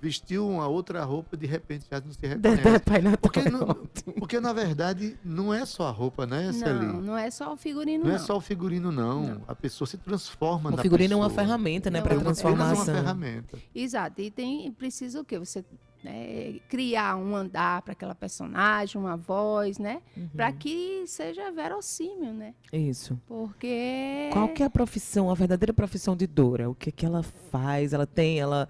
[0.00, 2.80] vestiu uma outra roupa, de repente já não se reconhece.
[2.84, 3.18] Pai Natal.
[3.20, 3.74] Porque, é não-
[4.18, 6.86] porque na verdade não é só a roupa, né, Celi?
[6.86, 8.16] Não, não é só o figurino, Não não.
[8.16, 9.42] é só o figurino, não.
[9.48, 11.44] A pessoa se transforma O na figurino é uma pessoa.
[11.46, 12.84] ferramenta, né, Não, para é É uma, transformação.
[12.94, 13.58] ferramenta.
[13.74, 14.20] Exato.
[14.20, 15.38] E tem precisa o quê?
[15.38, 15.64] Você
[16.02, 20.02] né, criar um andar para aquela personagem, uma voz, né?
[20.14, 20.28] Uhum.
[20.36, 22.52] Para que seja verossímil, né?
[22.70, 23.18] Isso.
[23.26, 26.68] Porque Qual que é a profissão, a verdadeira profissão de Dora?
[26.68, 27.94] O que que ela faz?
[27.94, 28.68] Ela tem, ela...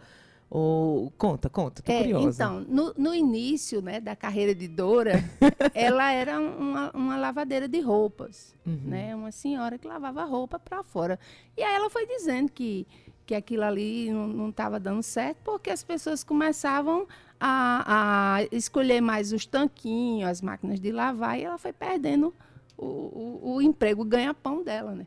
[0.56, 1.10] Ou...
[1.18, 2.44] Conta, conta, tô É, curiosa.
[2.44, 5.14] então, no, no início né, da carreira de Dora,
[5.74, 8.78] ela era uma, uma lavadeira de roupas, Uhum.
[8.84, 9.16] né?
[9.16, 11.18] Uma senhora que lavava roupa para fora.
[11.56, 12.86] E aí ela foi dizendo que,
[13.26, 17.04] que aquilo ali não estava dando certo, porque as pessoas começavam
[17.40, 22.32] a, a escolher mais os tanquinhos, as máquinas de lavar, e ela foi perdendo
[22.78, 25.04] o, o, o emprego, o ganha-pão dela, né?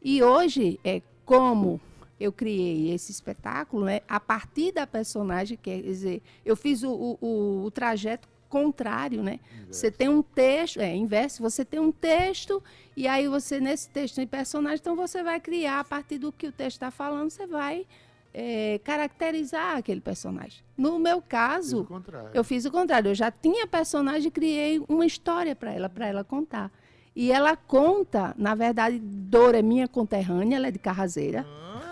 [0.00, 1.80] E hoje, é como
[2.18, 4.00] eu criei esse espetáculo, né?
[4.08, 9.40] A partir da personagem, quer dizer, eu fiz o, o- o- trajeto contrário, né?
[9.70, 12.62] Você tem um texto, é inverso, você tem um texto
[12.96, 16.46] e aí você nesse texto tem personagem, então você vai criar a partir do que
[16.46, 17.84] o texto está falando, você vai
[18.32, 20.62] é, caracterizar aquele personagem.
[20.76, 22.30] No meu Fiz caso, contrário.
[22.32, 23.10] eu fiz o contrário.
[23.10, 26.70] Eu já tinha personagem e criei uma história para ela, para ela contar.
[27.14, 31.46] E ela conta, na verdade, Dora é minha conterrânea, ela é de Carrazeira.
[31.48, 31.85] Ah,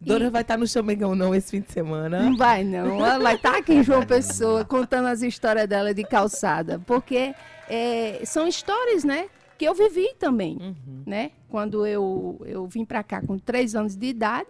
[0.00, 2.22] Dora vai estar no Chamegão não esse fim de semana.
[2.22, 3.04] Não vai, não.
[3.04, 6.78] Ela vai estar aqui em João Pessoa contando as histórias dela de calçada.
[6.86, 7.34] Porque
[7.68, 9.28] é, são histórias, né?
[9.58, 11.02] Que eu vivi também, Uhum.
[11.06, 11.32] né?
[11.48, 14.48] Quando eu, eu vim para cá com três anos de idade,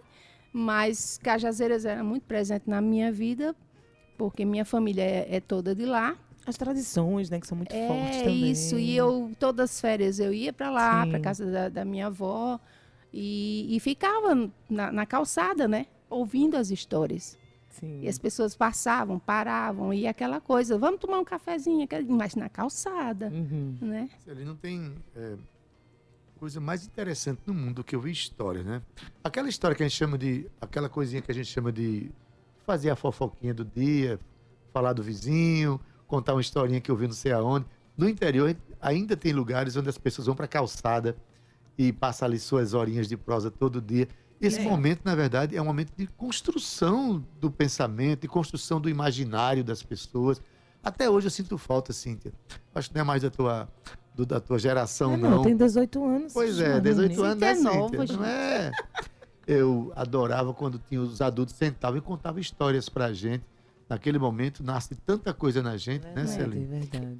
[0.53, 3.55] mas Cajazeiras era muito presente na minha vida,
[4.17, 6.15] porque minha família é, é toda de lá.
[6.45, 8.49] As tradições, né, que são muito fortes É também.
[8.51, 12.07] isso, e eu todas as férias eu ia para lá, para casa da, da minha
[12.07, 12.59] avó
[13.13, 17.37] e, e ficava na, na calçada, né, ouvindo as histórias.
[17.69, 18.01] Sim.
[18.01, 23.27] E as pessoas passavam, paravam e aquela coisa, vamos tomar um cafezinho, mas na calçada,
[23.27, 23.77] Uhum.
[23.81, 24.09] né?
[24.27, 25.35] Ali não tem é,
[26.39, 28.81] coisa mais interessante no mundo do que ouvir história, né?
[29.23, 30.47] Aquela história que a gente chama de.
[30.59, 32.09] aquela coisinha que a gente chama de
[32.65, 34.19] fazer a fofoquinha do dia,
[34.73, 37.65] falar do vizinho, contar uma historinha que eu vi não sei aonde.
[37.95, 41.15] No interior ainda tem lugares onde as pessoas vão para calçada
[41.79, 44.05] e passam ali suas horinhas de prosa todo dia.
[44.41, 44.63] Esse É.
[44.63, 49.81] momento, na verdade, é um momento de construção do pensamento, de construção do imaginário das
[49.81, 50.41] pessoas.
[50.83, 52.33] Até hoje eu sinto falta, Cíntia.
[52.75, 53.69] Acho que não é mais da tua,
[54.13, 55.29] do- da tua geração, Ah, não.
[55.37, 56.33] não, tem 18 anos.
[56.33, 57.27] Pois é, Joana, 18 né?
[57.27, 57.79] anos, né, Cíntia é Cíntia?
[57.81, 58.23] nova, Não gente.
[58.23, 58.71] é?
[59.47, 63.43] Eu adorava quando tinha os adultos sentavam e contavam histórias pra gente.
[63.87, 66.65] Naquele momento nasce tanta coisa na gente, né, Verdade, Celine?
[66.65, 67.19] verdade.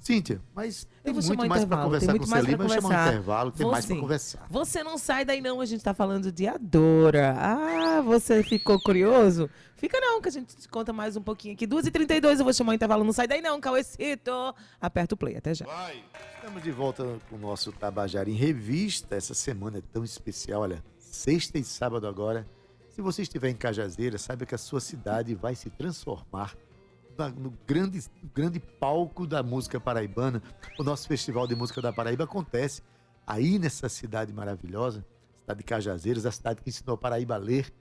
[0.00, 2.72] Cíntia, mas tem vou chamar muito mais pra intervalo, conversar tem com Celine, pra vamos
[2.72, 4.00] chamar um intervalo, tem Vou mais pra sim.
[4.00, 4.46] conversar.
[4.48, 7.34] Você não sai daí não, a gente tá falando de Adora.
[7.36, 9.50] Ah, você ficou curioso?
[9.76, 11.66] Fica não, que a gente te conta mais um pouquinho aqui.
[11.66, 14.54] 2h32 eu vou chamar o intervalo, não sai daí não, Cauecito.
[14.80, 15.66] Aperta o play, até já.
[16.36, 19.16] Estamos de volta com o nosso Tabajara em Revista.
[19.16, 22.46] Essa semana é tão especial, olha, sexta e sábado agora.
[22.90, 26.54] Se você estiver em Cajazeira, saiba que a sua cidade vai se transformar
[27.20, 28.02] na- no grande,
[28.34, 30.42] grande palco da música paraibana.
[30.78, 32.82] O nosso Festival de Música da Paraíba acontece
[33.26, 35.04] aí nessa cidade maravilhosa,
[35.42, 37.72] cidade de Cajazeiras, a cidade que ensinou a Paraíba a ler.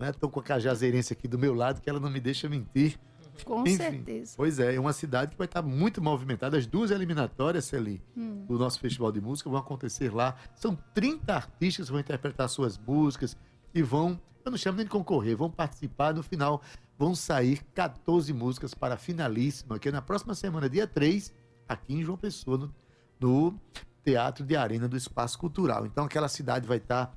[0.00, 2.98] Estou com a cajazeirense aqui do meu lado, que ela não me deixa mentir.
[3.44, 4.34] Com Enfim, certeza.
[4.36, 6.58] Pois é, é uma cidade que vai estar muito movimentada.
[6.58, 8.44] As duas eliminatórias, Celi, Hum.
[8.46, 10.34] do nosso Festival de Música vão acontecer lá.
[10.56, 13.36] São 30 artistas que vão interpretar suas músicas
[13.74, 16.14] e vão, eu não chamo nem de concorrer, vão participar.
[16.14, 16.62] No final,
[16.98, 21.32] vão sair 14 músicas para a finalíssima, que é na próxima semana, dia 3,
[21.68, 22.74] aqui em João Pessoa, no,
[23.20, 23.60] no
[24.04, 25.86] Teatro de Arena do Espaço Cultural.
[25.86, 27.16] Então, aquela cidade vai estar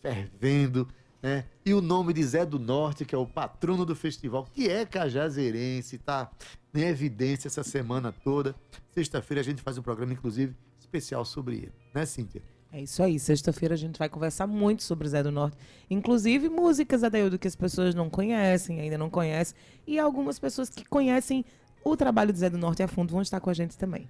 [0.00, 0.86] fervendo,
[1.22, 1.44] né?
[1.64, 4.86] E o nome de Zé do Norte, que é o patrono do festival, que é
[4.86, 6.30] cajazeirense, está
[6.74, 8.54] em evidência essa semana toda.
[8.92, 12.42] Sexta-feira a gente faz um programa, inclusive, especial sobre ele, né, Cíntia?
[12.70, 15.56] É isso aí, sexta-feira a gente vai conversar muito sobre Zé do Norte.
[15.88, 19.56] Inclusive músicas, Adaildo, que as pessoas não conhecem, ainda não conhecem.
[19.86, 21.44] E algumas pessoas que conhecem
[21.82, 24.06] o trabalho de Zé do Norte a fundo vão estar com a gente também.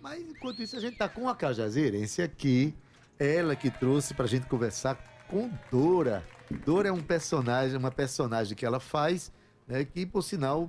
[0.00, 2.74] Mas enquanto isso, a gente tá com a cajazeirense aqui,
[3.18, 4.96] ela que trouxe pra gente conversar
[5.28, 6.24] com Dora.
[6.64, 9.30] Dora é um personagem, uma personagem que ela faz,
[9.68, 10.68] né, que por sinal,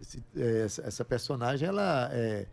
[0.00, 2.46] esse- é, essa personagem, ela é,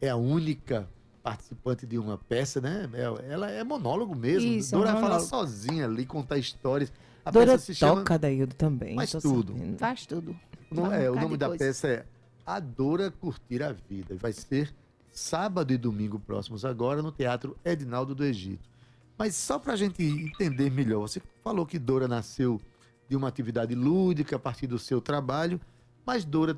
[0.00, 0.88] é a única
[1.30, 2.88] participante de uma peça, né?
[2.92, 4.48] É- Ela é monólogo mesmo.
[4.48, 5.30] Isso, é um Dora vai falar monólogo.
[5.30, 6.92] sozinha ali, contar histórias.
[7.24, 7.96] A Dora peça se chama.
[7.96, 8.94] toca, Daildo, também.
[8.96, 9.52] Faz tudo.
[9.52, 9.78] sabendo.
[9.78, 10.36] Faz tudo.
[10.70, 11.64] Um é, o nome da coisa.
[11.64, 12.06] peça é
[12.46, 14.16] Adora Curtir a Vida.
[14.16, 14.74] Vai ser
[15.10, 18.68] sábado e domingo próximos agora no Teatro Edinaldo do Egito.
[19.16, 22.60] Mas só para a gente entender melhor, você falou que Dora nasceu
[23.08, 25.60] de uma atividade lúdica a partir do seu trabalho,
[26.06, 26.56] mas Dora,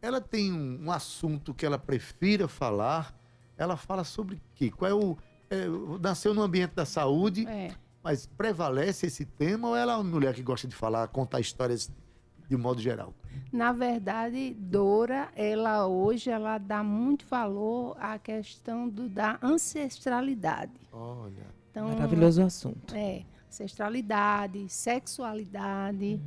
[0.00, 3.14] ela tem um, um assunto que ela prefira falar.
[3.60, 4.70] Ela fala sobre quê?
[4.70, 5.18] Qual é o
[5.50, 5.66] é,
[6.00, 7.72] nasceu no ambiente da saúde, É.
[8.02, 11.92] mas prevalece esse tema ou ela é uma mulher que gosta de falar, contar histórias
[12.48, 13.12] de modo geral?
[13.52, 20.72] Na verdade, Dora, ela hoje ela dá muito valor à questão do, da ancestralidade.
[20.90, 21.46] Olha.
[21.70, 22.94] Então, Maravilhoso assunto.
[22.94, 26.18] É, ancestralidade, sexualidade,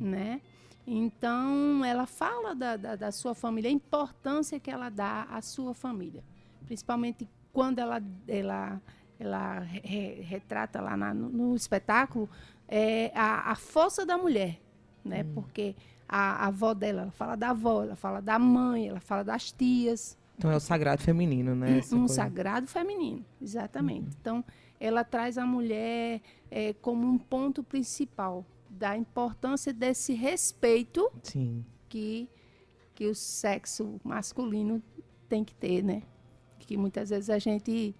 [0.00, 0.40] né?
[0.86, 5.74] Então, ela fala da, da, da sua família, a importância que ela dá à sua
[5.74, 6.24] família.
[6.68, 8.80] Principalmente quando ela, ela,
[9.18, 12.28] ela re- retrata lá na- no, no espetáculo
[12.68, 14.60] é, a, a força da mulher,
[15.02, 15.24] né?
[15.34, 15.74] Porque
[16.06, 19.50] a, a avó dela, ela fala da avó, ela fala da mãe, ela fala das
[19.50, 21.80] tias, Então é o sagrado feminino, né?
[21.90, 22.14] um coisa.
[22.14, 24.04] sagrado feminino, exatamente.
[24.04, 24.12] Uhum.
[24.20, 24.44] Então,
[24.78, 31.64] ela traz a mulher eh, como um ponto principal da importância desse respeito Sim.
[31.88, 32.28] que,
[32.94, 34.82] que o sexo masculino
[35.28, 36.02] tem que ter, né?
[36.68, 37.94] Que muitas vezes a gente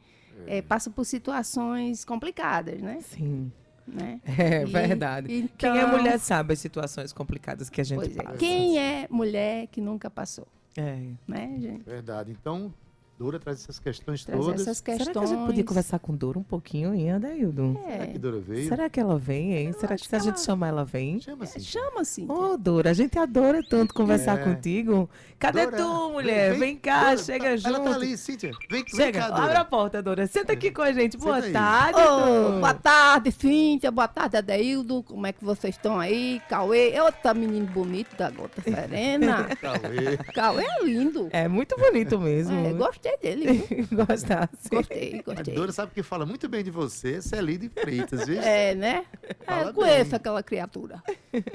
[0.46, 3.00] eh, passa por situações complicadas, né?
[3.00, 3.50] Sim.
[3.86, 4.20] né?
[4.38, 5.50] É E- verdade.
[5.56, 8.36] Quem é então, mulher sabe as situações complicadas que a gente pois é, passa.
[8.36, 10.98] Quem é mulher que nunca passou, É.
[11.26, 11.82] né, gente?
[11.84, 12.30] Verdade.
[12.38, 12.72] Então,
[13.18, 14.60] Dora traz essas questões Traz todas.
[14.60, 15.08] essas questões.
[15.08, 17.76] Será que a gente podia conversar com Dora um pouquinho, hein, Adaildo?
[17.82, 18.68] Será É, que Dora veio?
[18.68, 19.72] Será que ela vem, hein?
[19.72, 21.20] Será que se a que gente ela- chamar ela vem?
[21.20, 21.58] Chama assim.
[21.60, 22.26] chama assim.
[22.30, 24.44] Ô, Dora, a gente adora tanto conversar É.
[24.44, 25.10] contigo.
[25.36, 26.54] Cadê Dora, tu, mulher?
[26.56, 27.68] Vem, cá, Dora, chega tá- junto.
[27.76, 28.50] Ela tá ali, Cíntia.
[28.70, 30.24] Vem, vem Chega, cá, abre a porta, Dora.
[30.28, 31.16] Senta aqui com a gente.
[31.16, 32.50] Boa Senta tarde, Ô, Dora.
[32.60, 33.90] boa tarde, Cíntia.
[33.90, 35.02] Boa tarde, Adeildo.
[35.02, 36.40] Como é que vocês estão aí?
[36.48, 36.96] Cauê.
[36.96, 39.48] Eu tá menino bonito da gota serena.
[39.60, 40.16] Cauê.
[40.32, 41.28] Cauê é lindo.
[41.32, 42.66] É muito bonito mesmo.
[42.66, 43.52] É, gostei dele.
[43.52, 43.88] viu?
[44.06, 44.68] Gostasse.
[44.70, 45.54] Gostei, A gostei.
[45.54, 48.40] Dora sabe que fala muito bem de você, Celide Freitas, viu?
[48.40, 49.06] É, né?
[49.22, 50.16] É, Fala eu conheço bem.
[50.16, 51.02] aquela criatura.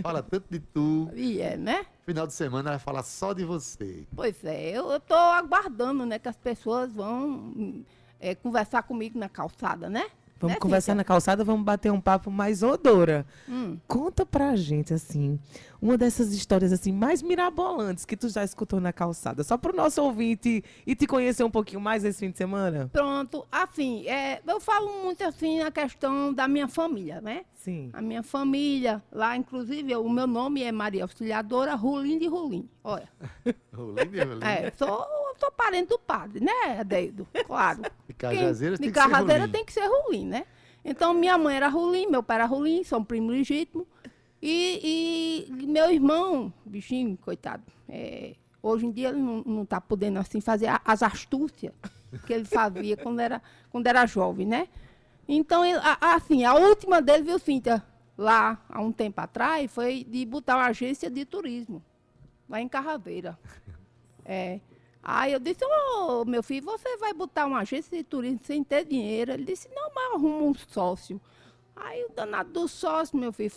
[0.02, 1.10] Fala tanto de tu.
[1.14, 1.86] E é, né?
[2.06, 4.04] Final de semana ela vai falar só de você.
[4.16, 7.84] Pois é, eu, eu tô aguardando, né, que as pessoas vão hum,
[8.20, 10.06] é, conversar comigo na calçada, né?
[10.44, 12.62] Vamos Né, conversar na calçada, vamos bater um papo mais.
[12.64, 13.78] Ô, Dora, Hum.
[13.88, 15.40] conta pra gente, assim,
[15.82, 19.42] uma dessas histórias, assim, mais mirabolantes que tu já escutou na calçada.
[19.42, 22.90] Só pro nosso ouvinte e te conhecer um pouquinho mais esse fim de semana.
[22.92, 27.46] Pronto, assim, é, eu falo muito assim na questão da minha família, né?
[27.54, 27.90] Sim.
[27.94, 32.68] A minha família, lá, inclusive, o meu nome é Maria Auxiliadora Rulim de Rulim.
[32.84, 33.08] Olha,
[33.74, 34.44] Rolinho, rolinho.
[34.44, 35.08] é, eu sou,
[35.44, 37.28] sou parente do padre, né, Adeido?
[37.46, 37.82] Claro.
[38.08, 40.46] De Cajazeiras Quem- tem de que tem que ser Rulim, né?
[40.86, 43.88] Então, minha mãe era Rulim, meu pai era Rulim, são primo legítimo.
[44.42, 50.20] E, e meu irmão, bichinho, coitado, é, hoje em dia ele não, não tá podendo,
[50.20, 51.72] assim, fazer as astúcias
[52.28, 54.68] que ele fazia quando era, quando era jovem, né?
[55.28, 57.82] Então, ele, a- assim, a última dele, viu, Cíntia,
[58.18, 61.82] lá, há um tempo atrás, foi de botar uma agência de turismo,
[62.50, 63.40] lá em Carraveira.
[64.26, 64.60] É.
[65.04, 68.86] Aí eu disse, ô meu filho, você vai botar uma agência de turismo sem ter
[68.86, 69.34] dinheiro?
[69.34, 71.20] Ele disse, não, mas arruma um sócio.
[71.76, 73.52] Aí o danado do sócio, meu filho,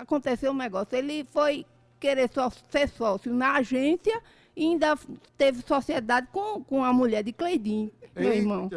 [0.00, 0.96] aconteceu um negócio.
[0.96, 1.66] Ele foi
[2.00, 4.22] querer só ser sócio na agência
[4.56, 4.96] e ainda
[5.36, 8.70] teve sociedade com, com a mulher de Cleidinho, meu irmão.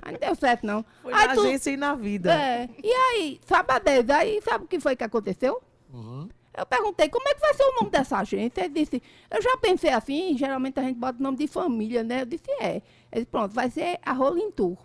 [0.00, 0.84] Aí não deu certo, não.
[1.02, 2.32] Foi aí na tu- agência e na vida.
[2.32, 5.60] é, e aí, sabe a Deus, aí sabe o que foi que aconteceu?
[5.92, 6.28] Uhum.
[6.60, 8.64] Eu perguntei, como é que vai ser o nome dessa agência?
[8.64, 12.22] Ele disse, eu já pensei assim, geralmente a gente bota o nome de família, né?
[12.22, 12.76] Eu disse, é.
[12.76, 12.82] Ele
[13.14, 14.76] disse, pronto, vai ser a Rolling Tour.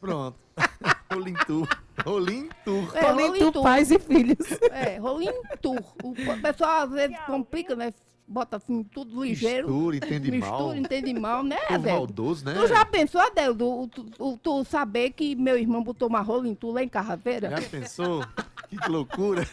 [0.00, 0.38] Pronto.
[1.10, 1.68] Rolim Tour.
[2.04, 2.96] Rolim Tour.
[2.96, 3.62] É, tu, Tour.
[3.62, 4.52] pais e filhos.
[4.70, 5.82] É, Rolling Tour.
[6.02, 7.92] O pessoal às vezes complica, né?
[8.26, 9.68] Bota assim, tudo ligeiro.
[9.68, 10.76] Mistura, entende mistura, mal.
[10.76, 11.82] entende mal, né, velho?
[11.82, 12.54] maldoso, né?
[12.54, 16.54] Tu já pensou, Adel, tu, tu, tu- tu saber que meu irmão botou uma Rolling
[16.54, 17.50] Tour lá em Carraveira?
[17.50, 18.24] Já pensou?
[18.66, 19.46] Que loucura.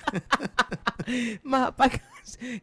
[1.43, 1.99] Mas, rapaz,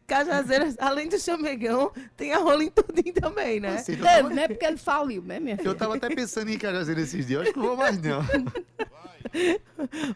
[0.07, 3.75] Cajazeiras, além do chamegão, tem a rola em tudinho também, né?
[3.75, 4.47] Assim, eu, Teve, tava, né?
[4.47, 5.67] Porque ele faliu, né, minha filha?
[5.67, 7.41] eu tava até pensando em Cajazeiras esses dias.
[7.41, 8.21] Acho que não vou mais, não.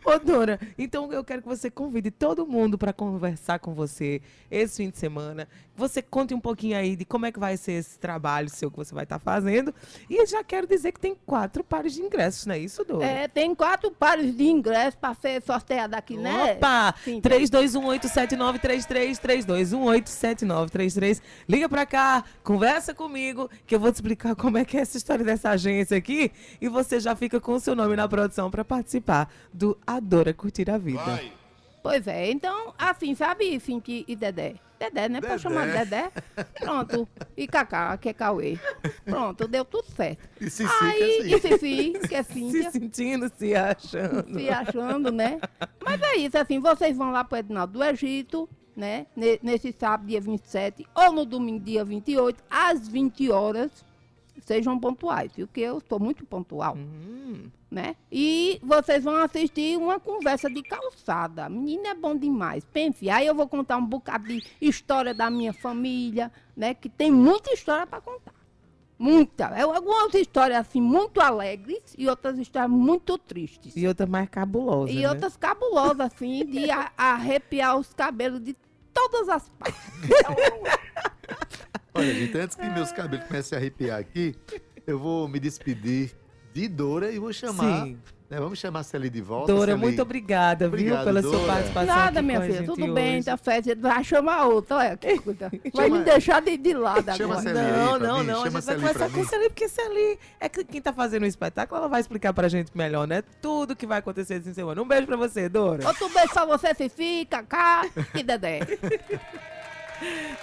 [0.05, 4.83] Ô, Dora, então eu quero que você convide todo mundo para conversar com você esse
[4.83, 5.47] fim de semana.
[5.75, 8.77] Você conte um pouquinho aí de como é que vai ser esse trabalho seu que
[8.77, 9.73] você vai estar fazendo.
[10.09, 13.05] E já quero dizer que tem quatro pares de ingressos, não é isso, Dora?
[13.05, 16.53] É, tem quatro pares de ingressos para ser sorteado aqui, né?
[16.53, 16.93] Opa!
[17.03, 17.21] Sim.
[17.21, 21.21] 32187933, 32187933.
[21.47, 24.97] Liga pra cá, conversa comigo, que eu vou te explicar como é que é essa
[24.97, 26.31] história dessa agência aqui.
[26.59, 30.69] E você já fica com o seu nome na produção pra participar do Adora Curtir
[30.69, 31.21] a Vida.
[31.81, 34.55] Pois é, então, assim, sabe, Cinti e Dedé?
[34.79, 35.21] Dedé, né?
[35.21, 36.11] Pode chamar de Dedé.
[36.59, 37.07] Pronto.
[37.35, 38.57] E Cacá, que é Cauê.
[39.05, 40.27] Pronto, deu tudo certo.
[40.39, 44.33] E Cici, Aí, que é e Fifi, que é Se Cíntia, sentindo, se achando.
[44.33, 45.39] se achando, né?
[45.83, 49.05] Mas é isso, assim, vocês vão lá pro Edinaldo do Egito, né?
[49.15, 53.85] Ne- Nesse sábado, dia 27, ou no domingo, dia 28, às 20 horas.
[54.41, 55.47] Sejam pontuais, viu?
[55.47, 56.75] Que eu sou muito pontual.
[56.75, 57.95] Hum, né?
[58.11, 61.47] E vocês vão assistir uma conversa de calçada.
[61.47, 62.65] Menina é bom demais.
[62.73, 66.73] Pense, aí eu vou contar um bocado de história da minha família, né?
[66.73, 68.32] Que tem muita história para contar.
[69.03, 69.47] Muita.
[69.47, 73.75] É algumas histórias assim muito alegres e outras histórias muito tristes.
[73.75, 74.89] E outra mais cabulosa.
[74.93, 75.09] E né?
[75.09, 78.55] outras cabulosas, assim, de a- arrepiar os cabelos de
[78.93, 79.81] todas as partes.
[81.93, 84.35] Olha, gente, antes que meus cabelos comecem a arrepiar aqui,
[84.87, 86.15] eu vou me despedir
[86.53, 87.83] de Dora e vou chamar.
[87.83, 87.99] Sim.
[88.33, 89.53] Né, vamos chamar a Celi de volta.
[89.53, 89.81] Dora, Celi.
[89.81, 91.53] muito obrigada, Obrigado, viu, pela sua Dora.
[91.53, 91.95] participação.
[91.95, 93.25] Nada, aqui minha com a filha, gente tudo bem, hoje.
[93.25, 93.75] tá certo.
[93.81, 95.49] Vai chamar outra, olha que coisa.
[95.73, 97.39] Vai Chama- me deixar de, de lado Chama agora.
[97.39, 98.41] a Celi aí Não, pra não, mim, não.
[98.41, 101.27] A gente vai Celi conversar com Celi, porque Celi é que- quem tá fazendo o
[101.27, 103.23] espetáculo, ela vai explicar pra gente melhor, né?
[103.41, 104.81] Tudo que vai acontecer essa semana.
[104.81, 105.87] Um beijo pra você, Dora.
[105.87, 108.59] Outro beijo pra você, Fifi, Cacá e Dedé.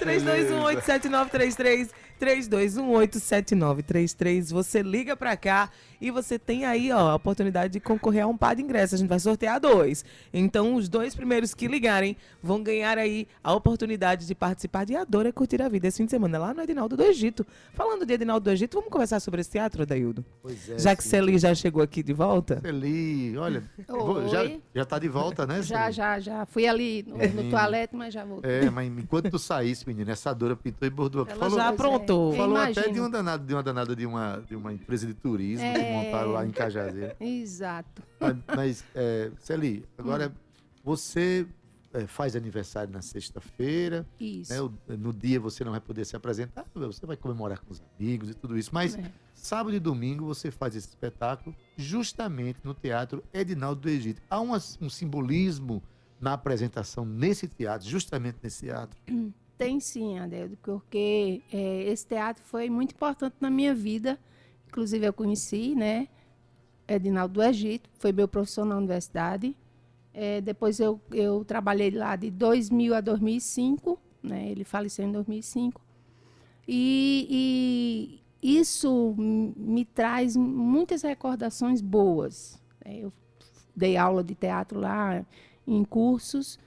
[0.01, 4.53] 3218-7933, 3218-7933.
[4.53, 8.37] Você liga pra cá e você tem aí, ó, a oportunidade de concorrer a um
[8.37, 8.95] par de ingressos.
[8.95, 10.05] A gente vai sortear dois.
[10.33, 15.29] Então, os dois primeiros que ligarem vão ganhar aí a oportunidade de participar de Adora
[15.29, 17.47] e Curtir a Vida esse fim de semana lá no Edinaldo do Egito.
[17.75, 20.25] Falando de Edinaldo do Egito, vamos conversar sobre esse teatro, Daildo?
[20.43, 21.11] Pois é, Já que sim.
[21.11, 22.61] Celi já chegou aqui de volta.
[22.61, 24.61] Celi, olha, vou- já, Oi.
[24.75, 25.93] já tá de volta, né, Já, Celi?
[25.93, 26.47] já, já.
[26.47, 28.51] Fui ali no, no toalete, mas já voltei.
[28.51, 31.27] É, mas enquanto tu saísse, menina, essa Dora pintou e bordou.
[31.29, 32.10] Ela falou já é, aprontou.
[32.11, 35.15] Eu falou até de uma danada, de uma danada de uma, de uma empresa de
[35.15, 35.93] turismo que É.
[36.05, 37.17] montaram lá em Cajazeira.
[37.21, 38.03] Exato.
[38.19, 40.33] Mas, mas é, Celi, agora Hum.
[40.85, 41.47] você
[41.93, 44.53] é, faz aniversário na sexta-feira, Isso.
[44.89, 44.97] né?
[44.97, 48.35] no dia você não vai poder se apresentar, você vai comemorar com os amigos e
[48.35, 49.11] tudo isso, mas É.
[49.35, 54.23] sábado e domingo você faz esse espetáculo justamente no Teatro Edinaldo do Egito.
[54.31, 55.83] Há uma- um simbolismo
[56.21, 58.97] na apresentação nesse teatro, justamente nesse teatro.
[59.61, 64.19] Tem sim, Adeldo, porque é, esse teatro foi muito importante na minha vida.
[64.67, 66.09] Inclusive, eu conheci, né?
[66.89, 69.55] Edinaldo do Egito, foi meu professor na universidade.
[70.15, 74.51] É, depois eu, eu trabalhei lá de 2000 a 2005, né?
[74.51, 75.79] Ele faleceu em 2005.
[76.67, 82.59] E, e isso me traz muitas recordações boas.
[82.83, 82.97] né?
[82.97, 83.13] Eu
[83.77, 85.23] dei aula de teatro lá
[85.67, 86.59] em cursos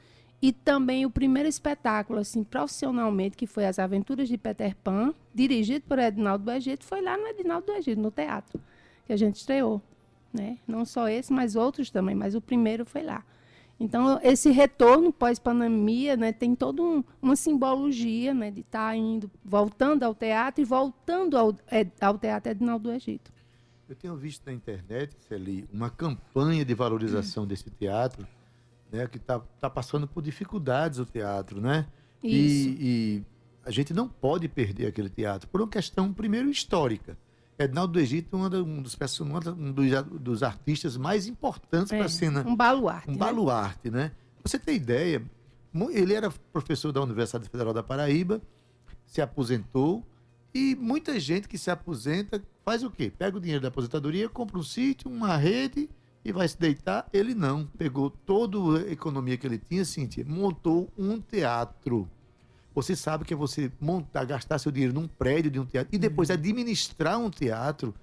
[0.44, 5.86] e também o primeiro espetáculo assim profissionalmente que foi As Aventuras de Peter Pan, dirigido
[5.88, 8.60] por Edinaldo do Egito, foi lá no Edinaldo do Egito, no teatro,
[9.08, 9.82] que a gente estreou,
[10.34, 10.58] né?
[10.68, 13.24] Não só esse, mas outros também, mas o primeiro foi lá.
[13.80, 20.04] Então, esse retorno pós-pandemia, né, tem toda um, uma simbologia, né, de estar indo, voltando
[20.04, 23.32] ao teatro e voltando ao, é, ao teatro Edinaldo do Egito.
[23.88, 28.28] Eu tenho visto na internet, Celi, uma campanha de valorização desse teatro,
[28.94, 31.88] né, que está tá passando por dificuldades o teatro, né?
[32.24, 32.70] Isso.
[32.70, 33.26] E, e
[33.66, 37.18] a gente não pode perder aquele teatro por uma questão, primeiro, histórica.
[37.58, 42.44] Edinaldo do Egito é um dos, um dos, dos artistas mais importantes para a cena
[42.48, 43.10] um baluarte.
[43.10, 43.18] um né?
[43.18, 44.10] baluarte, né?
[44.41, 45.24] Pra Você tem ideia?
[45.91, 48.41] Ele era professor da Universidade Federal da Paraíba,
[49.06, 50.06] se aposentou
[50.54, 53.12] e muita gente que se aposenta faz o quê?
[53.16, 55.89] Pega o dinheiro da aposentadoria, compra um sítio, uma rede
[56.24, 57.08] e vai se deitar.
[57.12, 57.66] Ele não.
[57.78, 62.08] Pegou toda a economia que ele tinha, Cíntia, montou um teatro.
[62.76, 65.98] Você sabe que é você montar, gastar seu dinheiro num prédio de um teatro e
[65.98, 67.94] depois administrar um teatro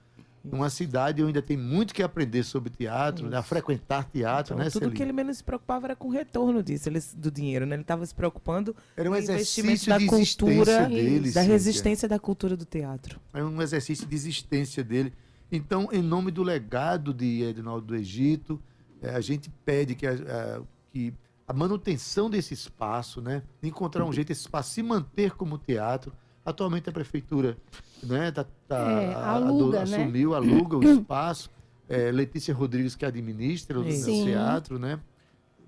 [0.43, 3.37] numa cidade onde ainda tem muito que aprender sobre teatro, né?
[3.37, 6.63] a frequentar teatro, Então, né, tudo que ele menos se preocupava era com o retorno
[6.63, 7.75] disso, ele, do dinheiro, né?
[7.75, 11.27] Ele estava se preocupando Era um com o investimento exercício da de cultura, dele, da
[11.27, 11.43] Cíntia.
[11.43, 13.21] resistência da cultura do teatro.
[13.35, 15.13] É um exercício de existência dele.
[15.51, 18.61] Então, em nome do legado de Edinaldo do Egito,
[19.03, 21.13] eh, a gente pede que a, a- que
[21.47, 26.13] a manutenção desse espaço, né, encontrar um jeito esse espaço se manter como teatro.
[26.45, 27.57] Atualmente a prefeitura,
[28.03, 29.97] né, tá, tá- É, a- aluga, a- né?
[29.97, 31.51] assumiu, aluga o espaço.
[31.89, 34.25] Eh, Letícia Rodrigues que administra o, Sim.
[34.27, 35.01] teatro, né?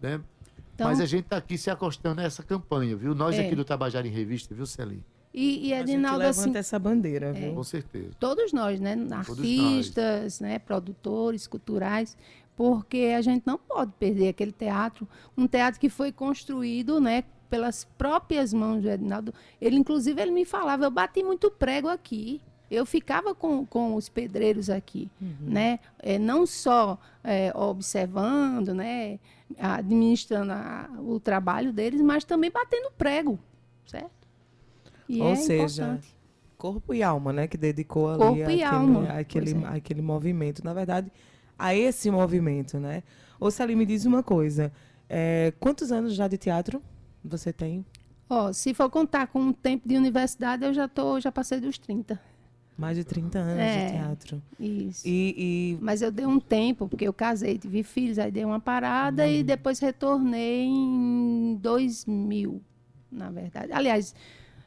[0.00, 0.20] né?
[0.74, 3.14] Então, Mas a gente está aqui se acostando nessa campanha, viu?
[3.14, 3.44] Nós É.
[3.44, 5.04] aqui do Tabajara em Revista, viu, Celi?
[5.34, 7.54] E, e a gente Edinaldo, levanta assim, essa bandeira, viu?
[7.54, 8.10] Com certeza.
[8.18, 8.96] todos nós, né?
[9.10, 10.58] Artistas, né?
[10.58, 12.16] produtores culturais,
[12.56, 17.24] porque a gente não pode perder aquele teatro, um teatro que foi construído, né?
[17.48, 19.34] pelas próprias mãos do Edinaldo.
[19.60, 22.40] Ele, inclusive, ele me falava, eu bati muito prego aqui.
[22.70, 25.78] Eu ficava com, com os pedreiros aqui, né?
[25.98, 29.18] É, não só é, observando, né?
[29.58, 33.38] administrando a- o trabalho deles, mas também batendo prego,
[33.86, 34.21] certo?
[35.08, 36.16] E Ou é seja, importante.
[36.56, 37.46] corpo e alma, né?
[37.46, 39.66] Que dedicou ali Corpo e aquele, alma, aquele, é.
[39.76, 40.64] aquele movimento.
[40.64, 41.10] Na verdade,
[41.58, 43.02] a esse movimento, né?
[43.40, 44.72] Ô, Salim, me diz uma coisa.
[45.08, 46.80] é, quantos anos já de teatro
[47.24, 47.84] você tem?
[48.30, 51.76] Ó, se for contar com o tempo de universidade, eu já tô, já passei dos
[51.78, 52.18] 30.
[52.78, 53.84] Mais de 30 anos É.
[53.86, 54.42] de teatro.
[54.58, 55.06] Isso.
[55.06, 58.58] E, e Mas eu dei um tempo, porque eu casei, tive filhos, aí dei uma
[58.58, 59.30] parada Uhum.
[59.30, 62.62] e depois retornei em 2000,
[63.10, 63.70] na verdade.
[63.72, 64.14] Aliás,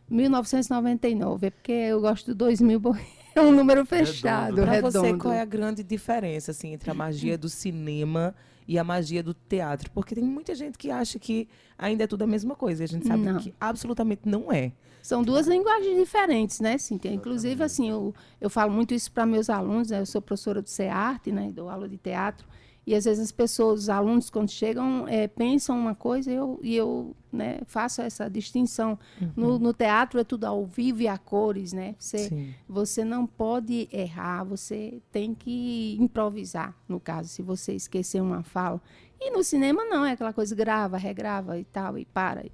[0.09, 3.03] 1999, é porque eu gosto do 2000, porque
[3.35, 4.91] é um número fechado, Pra redondo.
[4.99, 8.33] você, qual é a grande diferença assim, entre a magia do cinema
[8.67, 9.89] e a magia do teatro?
[9.91, 11.47] Porque tem muita gente que acha que
[11.77, 12.83] ainda é tudo a mesma coisa.
[12.83, 13.39] E a gente sabe Não.
[13.39, 14.71] que absolutamente não é.
[15.03, 17.09] São duas linguagens diferentes, né, Cíntia?
[17.13, 19.99] Inclusive, assim, eu, eu falo muito isso para meus alunos, né?
[19.99, 22.47] eu sou professora do CEARTE, né, dou aula de teatro,
[22.85, 26.59] e às vezes as pessoas, os alunos, quando chegam, eh, pensam uma coisa e eu,
[26.61, 28.97] e eu né, faço essa distinção.
[29.35, 31.95] No, no teatro é tudo ao vivo e a cores, né?
[31.97, 32.53] Você, Sim.
[32.69, 38.79] você não pode errar, você tem que improvisar, no caso, se você esquecer uma fala.
[39.19, 42.45] E no cinema não, é aquela coisa grava, regrava e tal, e para.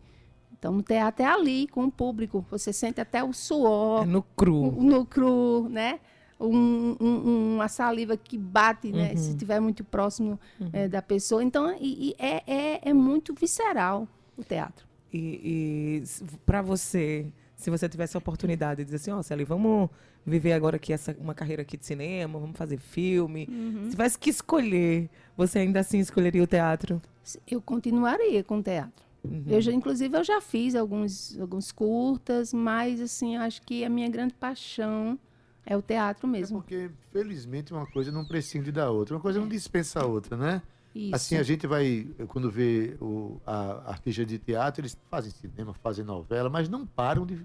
[0.58, 2.46] Então no teatro é ali, com o público.
[2.52, 4.72] Você sente até o suor É no cru.
[4.80, 6.00] no cru, né?
[6.48, 9.12] Um- um- uma saliva que bate, né?
[9.12, 9.18] Uhum.
[9.18, 10.40] Se estiver muito próximo
[10.74, 11.44] eh, da pessoa.
[11.44, 14.86] Então, e, e é, é, é muito visceral o teatro.
[15.14, 16.04] E,
[16.46, 19.90] para você, se você tivesse a oportunidade de dizer assim, ó, Celi, vamos
[20.26, 23.48] viver agora aqui essa, uma carreira aqui de cinema, vamos fazer filme.
[23.50, 23.84] Uhum.
[23.86, 27.02] Se tivesse que escolher, você ainda assim escolheria o teatro?
[27.48, 29.06] Eu continuaria com o teatro.
[29.24, 29.44] Uhum.
[29.48, 34.10] Eu já, inclusive, eu já fiz alguns, alguns curtas, mas, assim, acho que a minha
[34.10, 35.20] grande paixão
[35.66, 36.60] é o teatro É mesmo.
[36.62, 39.16] porque, felizmente, uma coisa não prescinde da outra.
[39.16, 40.62] Uma coisa não dispensa a outra, né?
[40.94, 41.16] Isso.
[41.16, 46.04] Assim, a gente vai, quando vê o, a artista de teatro, eles fazem cinema, fazem
[46.04, 47.36] novela, mas não param de,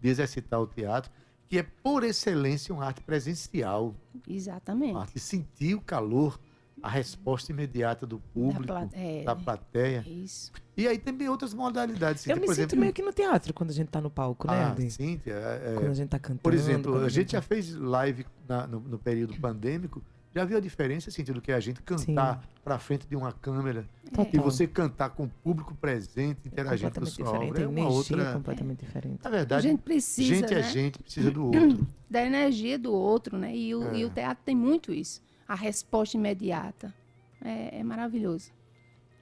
[0.00, 1.10] de exercitar o teatro,
[1.48, 3.94] que é, por excelência, uma arte presencial.
[4.26, 4.92] Exatamente.
[4.92, 6.40] Uma arte sentir o calor,
[6.86, 9.24] a resposta imediata do público, Da pla- é.
[9.24, 10.04] da plateia.
[10.06, 10.52] Isso.
[10.76, 12.24] E aí tem outras modalidades.
[12.24, 14.08] Eu Cíntia, me por sinto exemplo, meio que no teatro quando a gente tá no
[14.08, 14.90] palco, né, ah?
[14.90, 16.42] Cíntia, é- Quando a gente tá cantando.
[16.42, 20.00] Por exemplo, a gente já fez live na- no, no período pandêmico,
[20.32, 23.84] já viu a diferença, assim, do que a gente cantar para frente de uma câmera
[24.04, 24.44] e Total.
[24.44, 27.62] você cantar com o público presente, É interagindo com a diferente, obra.
[27.62, 28.32] É a uma energia outra.
[28.34, 29.18] completamente diferente.
[29.24, 30.60] Na A verdade, gente precisa, gente né?
[30.60, 31.86] é gente, precisa do outro.
[32.08, 33.56] da energia do outro, né?
[33.56, 34.10] E o, e o É.
[34.10, 35.20] teatro tem muito isso.
[35.48, 36.94] A resposta imediata.
[37.40, 38.50] É, é maravilhoso.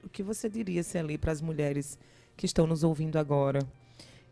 [0.03, 1.97] O que você diria, Celi, para as mulheres
[2.37, 3.59] que estão nos ouvindo agora?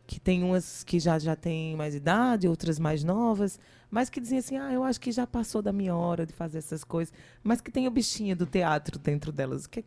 [0.06, 4.40] Que tem umas que já, já têm mais idade, outras mais novas, mas que dizem
[4.40, 7.14] assim, ah, eu acho que já passou da minha hora de fazer essas coisas,
[7.44, 9.66] mas que tem o bichinho do teatro dentro delas.
[9.66, 9.86] O Que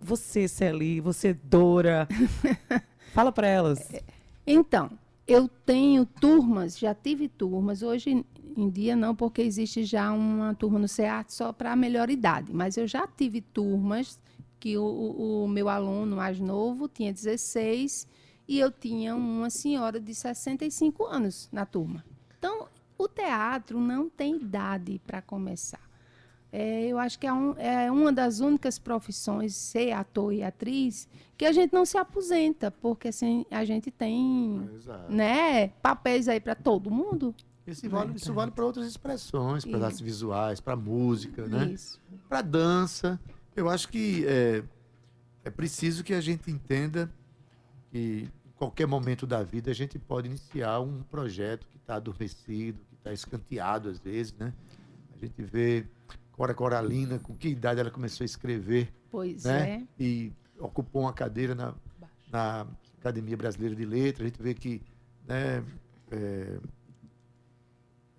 [0.00, 2.06] você, Celi, você, Dora,
[3.12, 3.88] fala para elas.
[4.46, 4.90] Então,
[5.26, 8.24] eu tenho turmas, já tive turmas, hoje
[8.56, 12.52] em dia não, porque existe já uma turma no SEAT só para a melhor idade,
[12.54, 14.18] mas eu já tive turmas
[14.58, 18.06] que o, o- o meu aluno mais novo tinha 16
[18.48, 22.04] e eu tinha uma senhora de 65 anos na turma.
[22.38, 25.85] Então, o teatro não tem idade para começar.
[26.58, 31.06] É, eu acho que é, um- é uma das únicas profissões, ser ator e atriz,
[31.36, 35.12] que a gente não se aposenta, porque assim, a gente tem Exato.
[35.12, 37.34] né, papéis aí para todo mundo.
[37.66, 41.74] Isso vale, isso vale para outras expressões, para artes visuais, para música, né?
[42.26, 43.20] Para dança.
[43.54, 44.62] Eu acho que é,
[45.44, 47.12] é preciso que a gente entenda
[47.90, 52.78] que em qualquer momento da vida a gente pode iniciar um projeto que está adormecido,
[52.88, 54.54] que está escanteado às vezes, né?
[55.14, 55.84] A gente vê
[56.36, 59.86] Cora Coralina, com que idade ela começou a escrever, Pois né?
[59.98, 60.02] é.
[60.02, 61.74] E ocupou uma cadeira na,
[62.30, 62.66] na
[63.00, 64.26] Academia Brasileira de Letras.
[64.26, 64.82] A gente vê que,
[65.26, 65.64] né?
[66.10, 66.58] é,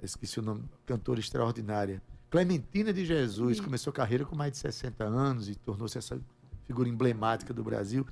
[0.01, 2.01] esqueci o nome, cantora extraordinária.
[2.29, 6.19] Clementina de Jesus começou a carreira com mais de 60 anos e tornou-se essa
[6.65, 8.05] figura emblemática do Brasil.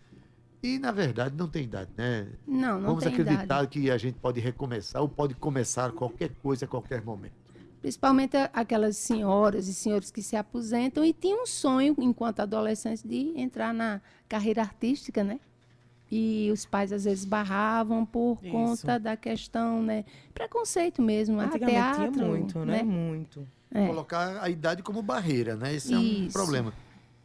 [0.63, 2.27] E, na verdade, não tem idade, né?
[2.47, 3.67] Não, não Vamos tem acreditar idade.
[3.67, 7.44] que a gente pode recomeçar ou pode começar qualquer coisa a qualquer momento.
[7.85, 13.03] Principalmente a- aquelas senhoras e senhores que se aposentam e tinham um sonho, enquanto adolescentes,
[13.03, 15.39] de entrar na carreira artística, né?
[16.11, 18.51] E os pais às vezes barravam por Isso.
[18.51, 20.03] conta da questão, né?
[20.33, 21.39] Preconceito mesmo.
[21.39, 22.81] Ah, Antigamente teatro, tinha muito, né?
[22.81, 23.47] Muito.
[23.69, 23.85] É.
[23.85, 25.75] Colocar a idade como barreira, né?
[25.75, 26.33] Esse é um Isso.
[26.33, 26.73] problema.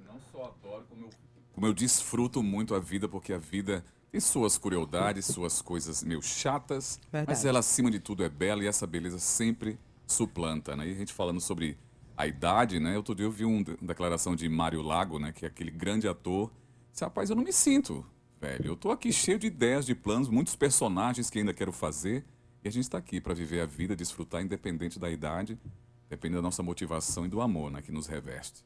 [0.06, 1.10] Não só adoro, como eu,
[1.54, 3.84] como eu desfruto muito a vida, porque a vida
[4.14, 7.26] tem suas crueldades, suas coisas meio chatas, Verdade.
[7.26, 10.86] mas ela, acima de tudo, é bela e essa beleza sempre suplanta, né?
[10.86, 11.76] E a gente falando sobre
[12.16, 12.96] a idade, né?
[12.96, 15.32] Outro dia eu vi uma declaração de Mário Lago, né?
[15.32, 16.52] Que é aquele grande ator.
[16.92, 18.06] Disse, rapaz, eu não me sinto,
[18.40, 18.66] velho.
[18.66, 22.24] Eu tô aqui cheio de ideias, de planos, muitos personagens que ainda quero fazer.
[22.62, 25.58] E a gente está aqui para viver a vida, desfrutar, independente da idade,
[26.08, 27.82] dependendo da nossa motivação e do amor, né?
[27.82, 28.64] Que nos reveste.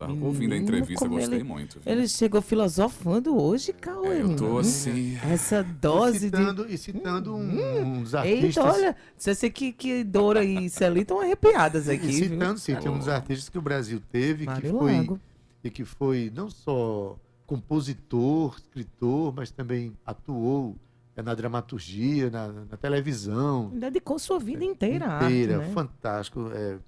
[0.00, 1.78] Tá ouvindo a entrevista, como gostei ele- muito.
[1.78, 1.92] viu?
[1.92, 4.16] Ele chegou filosofando hoje, Cauê.
[4.20, 5.18] É, eu tô assim.
[5.30, 6.36] Essa E dose de.
[6.38, 8.44] citando, e citando um- uns artistas.
[8.56, 12.06] Eita, olha, você sei que, que Dora e Celi estão arrepiadas E aqui.
[12.06, 12.30] viu?
[12.30, 15.20] citando, sim, tem um dos artistas que o Brasil teve, que Mário foi, Lago.
[15.62, 20.76] e que foi não só compositor, escritor, mas também atuou
[21.14, 23.68] é, na dramaturgia, na, na televisão.
[23.74, 25.74] Dedicou sua vida inteira, à inteira, arte, né?
[25.74, 26.50] fantástico.
[26.54, 26.78] é,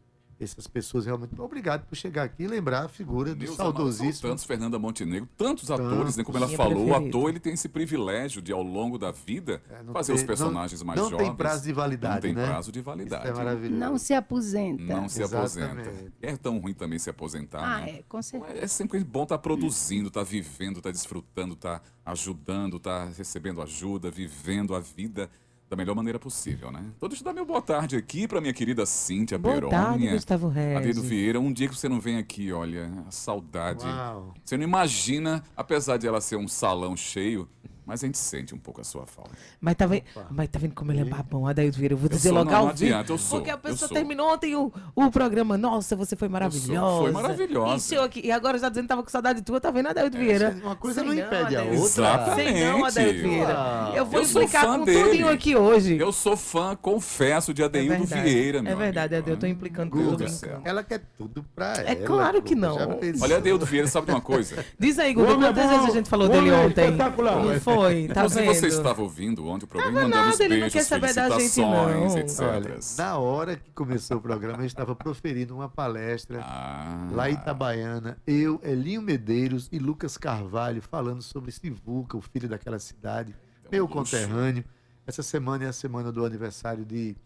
[0.45, 1.39] essas pessoas realmente.
[1.41, 4.29] Obrigado por chegar aqui e lembrar a figura do Meus saudosíssimo.
[4.31, 6.25] tantos, Fernanda Montenegro, tantos atores, né?
[6.25, 9.83] Como ela falou, o ator ele tem esse privilégio de, ao longo da vida, É,
[9.83, 11.27] não fazer tem- os personagens mais não jovens.
[11.29, 12.47] tem prazo de validade, Não tem né?
[12.47, 13.29] prazo de Isso validade.
[13.29, 13.81] é maravilhoso.
[13.81, 14.83] Não se aposenta.
[14.83, 15.89] Não se Exatamente.
[15.89, 16.13] aposenta.
[16.23, 17.91] É tão ruim também se aposentar, Ah, né?
[17.99, 18.59] é, com certeza.
[18.59, 24.75] É sempre bom estar produzindo, estar vivendo, estar desfrutando, estar ajudando, estar recebendo ajuda, vivendo
[24.75, 25.31] a vida
[25.73, 26.85] da melhor maneira possível, né?
[26.95, 29.79] Então deixa eu dar meu boa tarde aqui para minha querida Cíntia Boa Perônia.
[29.79, 30.77] tarde, Gustavo Regis.
[30.77, 33.87] Adedo Vieira, um dia que você não vem aqui, olha, a saudade.
[33.87, 34.35] Uau.
[34.45, 37.49] Você não imagina, apesar de ela ser um salão cheio,
[37.87, 39.31] mas a gente sente um pouco a sua falta.
[39.61, 41.95] Mas tá, vendo, mas tá vendo como ele é babão, Adaildo Vieira?
[41.95, 42.93] Eu vou dizer sou, logo não, ao não vivo.
[42.95, 45.57] adianta, eu sou, Porque a pessoa terminou ontem o, o programa.
[45.59, 47.03] Nossa, você foi maravilhosa.
[47.03, 47.75] foi maravilhosa.
[47.77, 48.21] Encheu aqui.
[48.25, 50.57] E agora já dizendo que tava com saudade tua, tá vendo, Adaildo Vieira?
[50.63, 51.83] Uma coisa Sei não impede a Adaildo.
[51.83, 52.03] outra.
[52.03, 52.53] Exatamente.
[52.53, 53.55] Sei não, Adaildo Vieira.
[53.55, 53.97] Uau.
[53.97, 55.05] Eu vou Eu fã com dele.
[55.05, 55.99] tudinho aqui hoje.
[55.99, 59.23] Eu sou fã, confesso, de é Adeildo verdade, Vieira, meu É verdade, amigo.
[59.25, 59.31] Adaildo.
[59.31, 60.25] Eu tô implicando com tudo.
[60.65, 61.91] Ela quer tudo pra ela.
[61.91, 62.77] É claro que não.
[63.21, 64.65] Olha, Adeildo Vieira, sabe de uma coisa?
[64.79, 66.91] Diz aí, Guga, quantas vezes a gente falou dele ontem?
[66.91, 68.55] Não foi, tá Inclusive, vendo?
[68.55, 71.15] você estava ouvindo ontem o programa, Tava mandando os nada, ele não beijos, quer saber
[71.15, 72.19] da gente, não.
[72.19, 72.41] etc.
[72.41, 77.35] Olha, na hora que começou o programa, eu estava proferindo uma palestra Ah, lá em
[77.35, 78.17] Itabaiana.
[78.27, 83.35] Eu, Elinho Medeiros e Lucas Carvalho falando sobre Sivuca, o filho daquela cidade,
[83.71, 83.97] meu luxo.
[83.99, 84.65] conterrâneo.
[85.07, 87.17] Essa semana é a semana do aniversário de,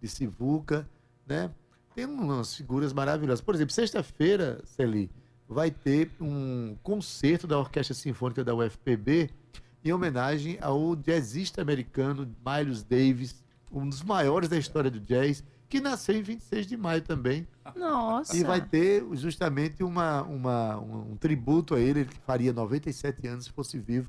[0.00, 0.88] de Sivuca,
[1.26, 1.50] né?
[1.94, 3.40] Tem umas figuras maravilhosas.
[3.40, 5.10] Por exemplo, sexta-feira, Celi,
[5.48, 9.30] vai ter um concerto da Orquestra Sinfônica da UFPB
[9.88, 15.80] em homenagem ao jazzista americano Miles Davis, um dos maiores da história do jazz, que
[15.80, 17.46] nasceu em 26 de maio também.
[17.74, 18.36] Nossa.
[18.36, 23.26] E vai ter justamente uma, uma- um, um tributo a ele, ele que faria 97
[23.26, 24.08] anos se fosse vivo.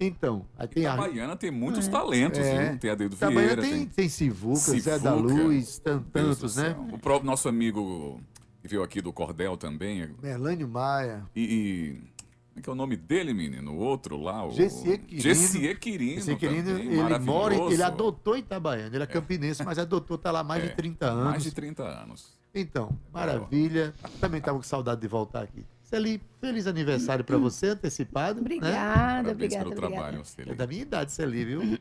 [0.00, 1.36] Então, aí tem a.
[1.36, 2.70] Tem muitos talentos, É.
[2.70, 2.78] viu?
[2.78, 3.86] Tem Adeildo Itabaiana Vieira, tem, tem...
[3.86, 5.34] tem Sivuca, Zé da Sivuca.
[5.34, 6.76] Luz, tantos, né?
[6.92, 8.20] O próprio nosso amigo
[8.60, 10.08] que veio aqui do Cordel também.
[10.20, 11.24] Merlânio Maia.
[11.36, 12.11] E, e-
[12.52, 13.72] como é que é o nome dele, menino?
[13.72, 14.50] O outro lá, o...
[14.50, 15.22] Gessier Quirino.
[15.22, 20.18] Gessier Quirino Esse querido, também, ele mora, ele adotou Itabaiana, ele é campinense, mas adotou,
[20.18, 21.24] tá lá há mais É, de 30 anos.
[21.24, 22.38] Mais de 30 anos.
[22.54, 23.94] Então, maravilha.
[24.20, 25.64] Também estava com saudade de voltar aqui.
[25.82, 28.34] Celi, feliz aniversário para você, antecipado.
[28.34, 28.40] Né?
[28.40, 29.94] Obrigada, Parabéns obrigada, pelo obrigada.
[29.94, 30.54] trabalho, É Celi.
[30.54, 31.78] da minha idade, Celi, viu?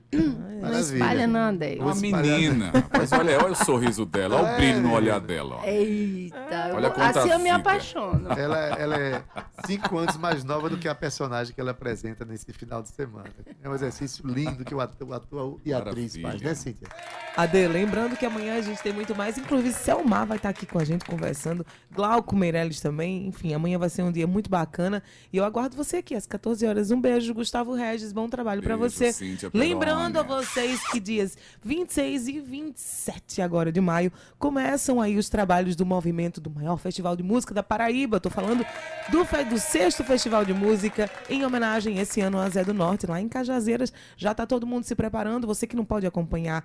[0.62, 1.80] Não espalha não, Andei.
[1.80, 2.72] Uma menina.
[2.95, 5.57] Mas olha, olha o sorriso dela, olha o brilho no olhar dela.
[5.59, 5.66] ó.
[5.66, 8.30] Eita, Olha assim eu me apaixono.
[8.32, 9.24] Ela, ela é
[9.66, 13.30] cinco anos mais nova do que a personagem que ela apresenta nesse final de semana.
[13.64, 16.30] É um exercício lindo que o ator, o ator e a atriz Maravilha.
[16.30, 16.88] faz, né, Cíntia?
[17.36, 19.38] Ade, lembrando que amanhã a gente tem muito mais.
[19.39, 21.66] Inclusive, Selmar vai estar aqui com a gente conversando.
[21.91, 23.26] Glauco Meirelles também.
[23.28, 25.02] Enfim, amanhã vai ser um dia muito bacana.
[25.32, 26.91] E eu aguardo você aqui às 14 horas.
[26.91, 28.12] Um beijo, Gustavo Regis.
[28.12, 29.14] Bom trabalho para você.
[29.14, 29.49] Cíntia.
[29.54, 35.76] Lembrando a vocês que dias 26 e 27 agora de maio começam aí os trabalhos
[35.76, 38.20] do movimento do maior festival de música da Paraíba.
[38.20, 38.66] Tô falando
[39.10, 43.22] do, do sexto festival de música em homenagem esse ano a Zé do Norte, lá
[43.22, 43.93] em Cajazeiras.
[44.18, 45.47] Já tá todo mundo se preparando.
[45.47, 46.64] Você que não pode acompanhar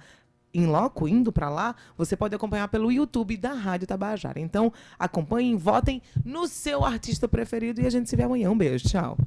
[0.56, 4.40] em loco, indo para lá, você pode acompanhar pelo YouTube da Rádio Tabajara.
[4.40, 8.50] Então, acompanhem, votem no seu artista preferido e a gente se vê amanhã.
[8.50, 9.18] Um beijo, tchau.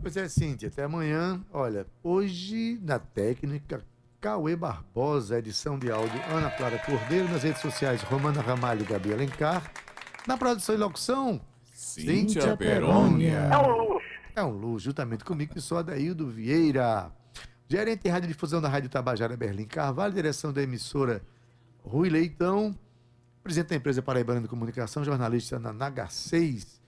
[0.00, 1.40] Pois é, Cíntia, até amanhã.
[1.52, 3.84] Olha, hoje na técnica,
[4.20, 9.12] Cauê Barbosa, edição de áudio Ana Clara Cordeiro, nas redes sociais Romana Ramalho e Gabi
[9.12, 9.70] Alencar.
[10.26, 11.40] Na produção e locução,
[11.72, 13.48] Cíntia Perônia.
[14.36, 17.10] É um luxo, juntamente comigo, que sou Adaildo Vieira.
[17.70, 21.22] Gerente de Rádio Difusão da Rádio Tabajara, Berlim Carvalho, direção da emissora
[21.84, 22.74] Rui Leitão,
[23.42, 26.76] presidente da empresa Paraibana de Comunicação, jornalista na Naga 6,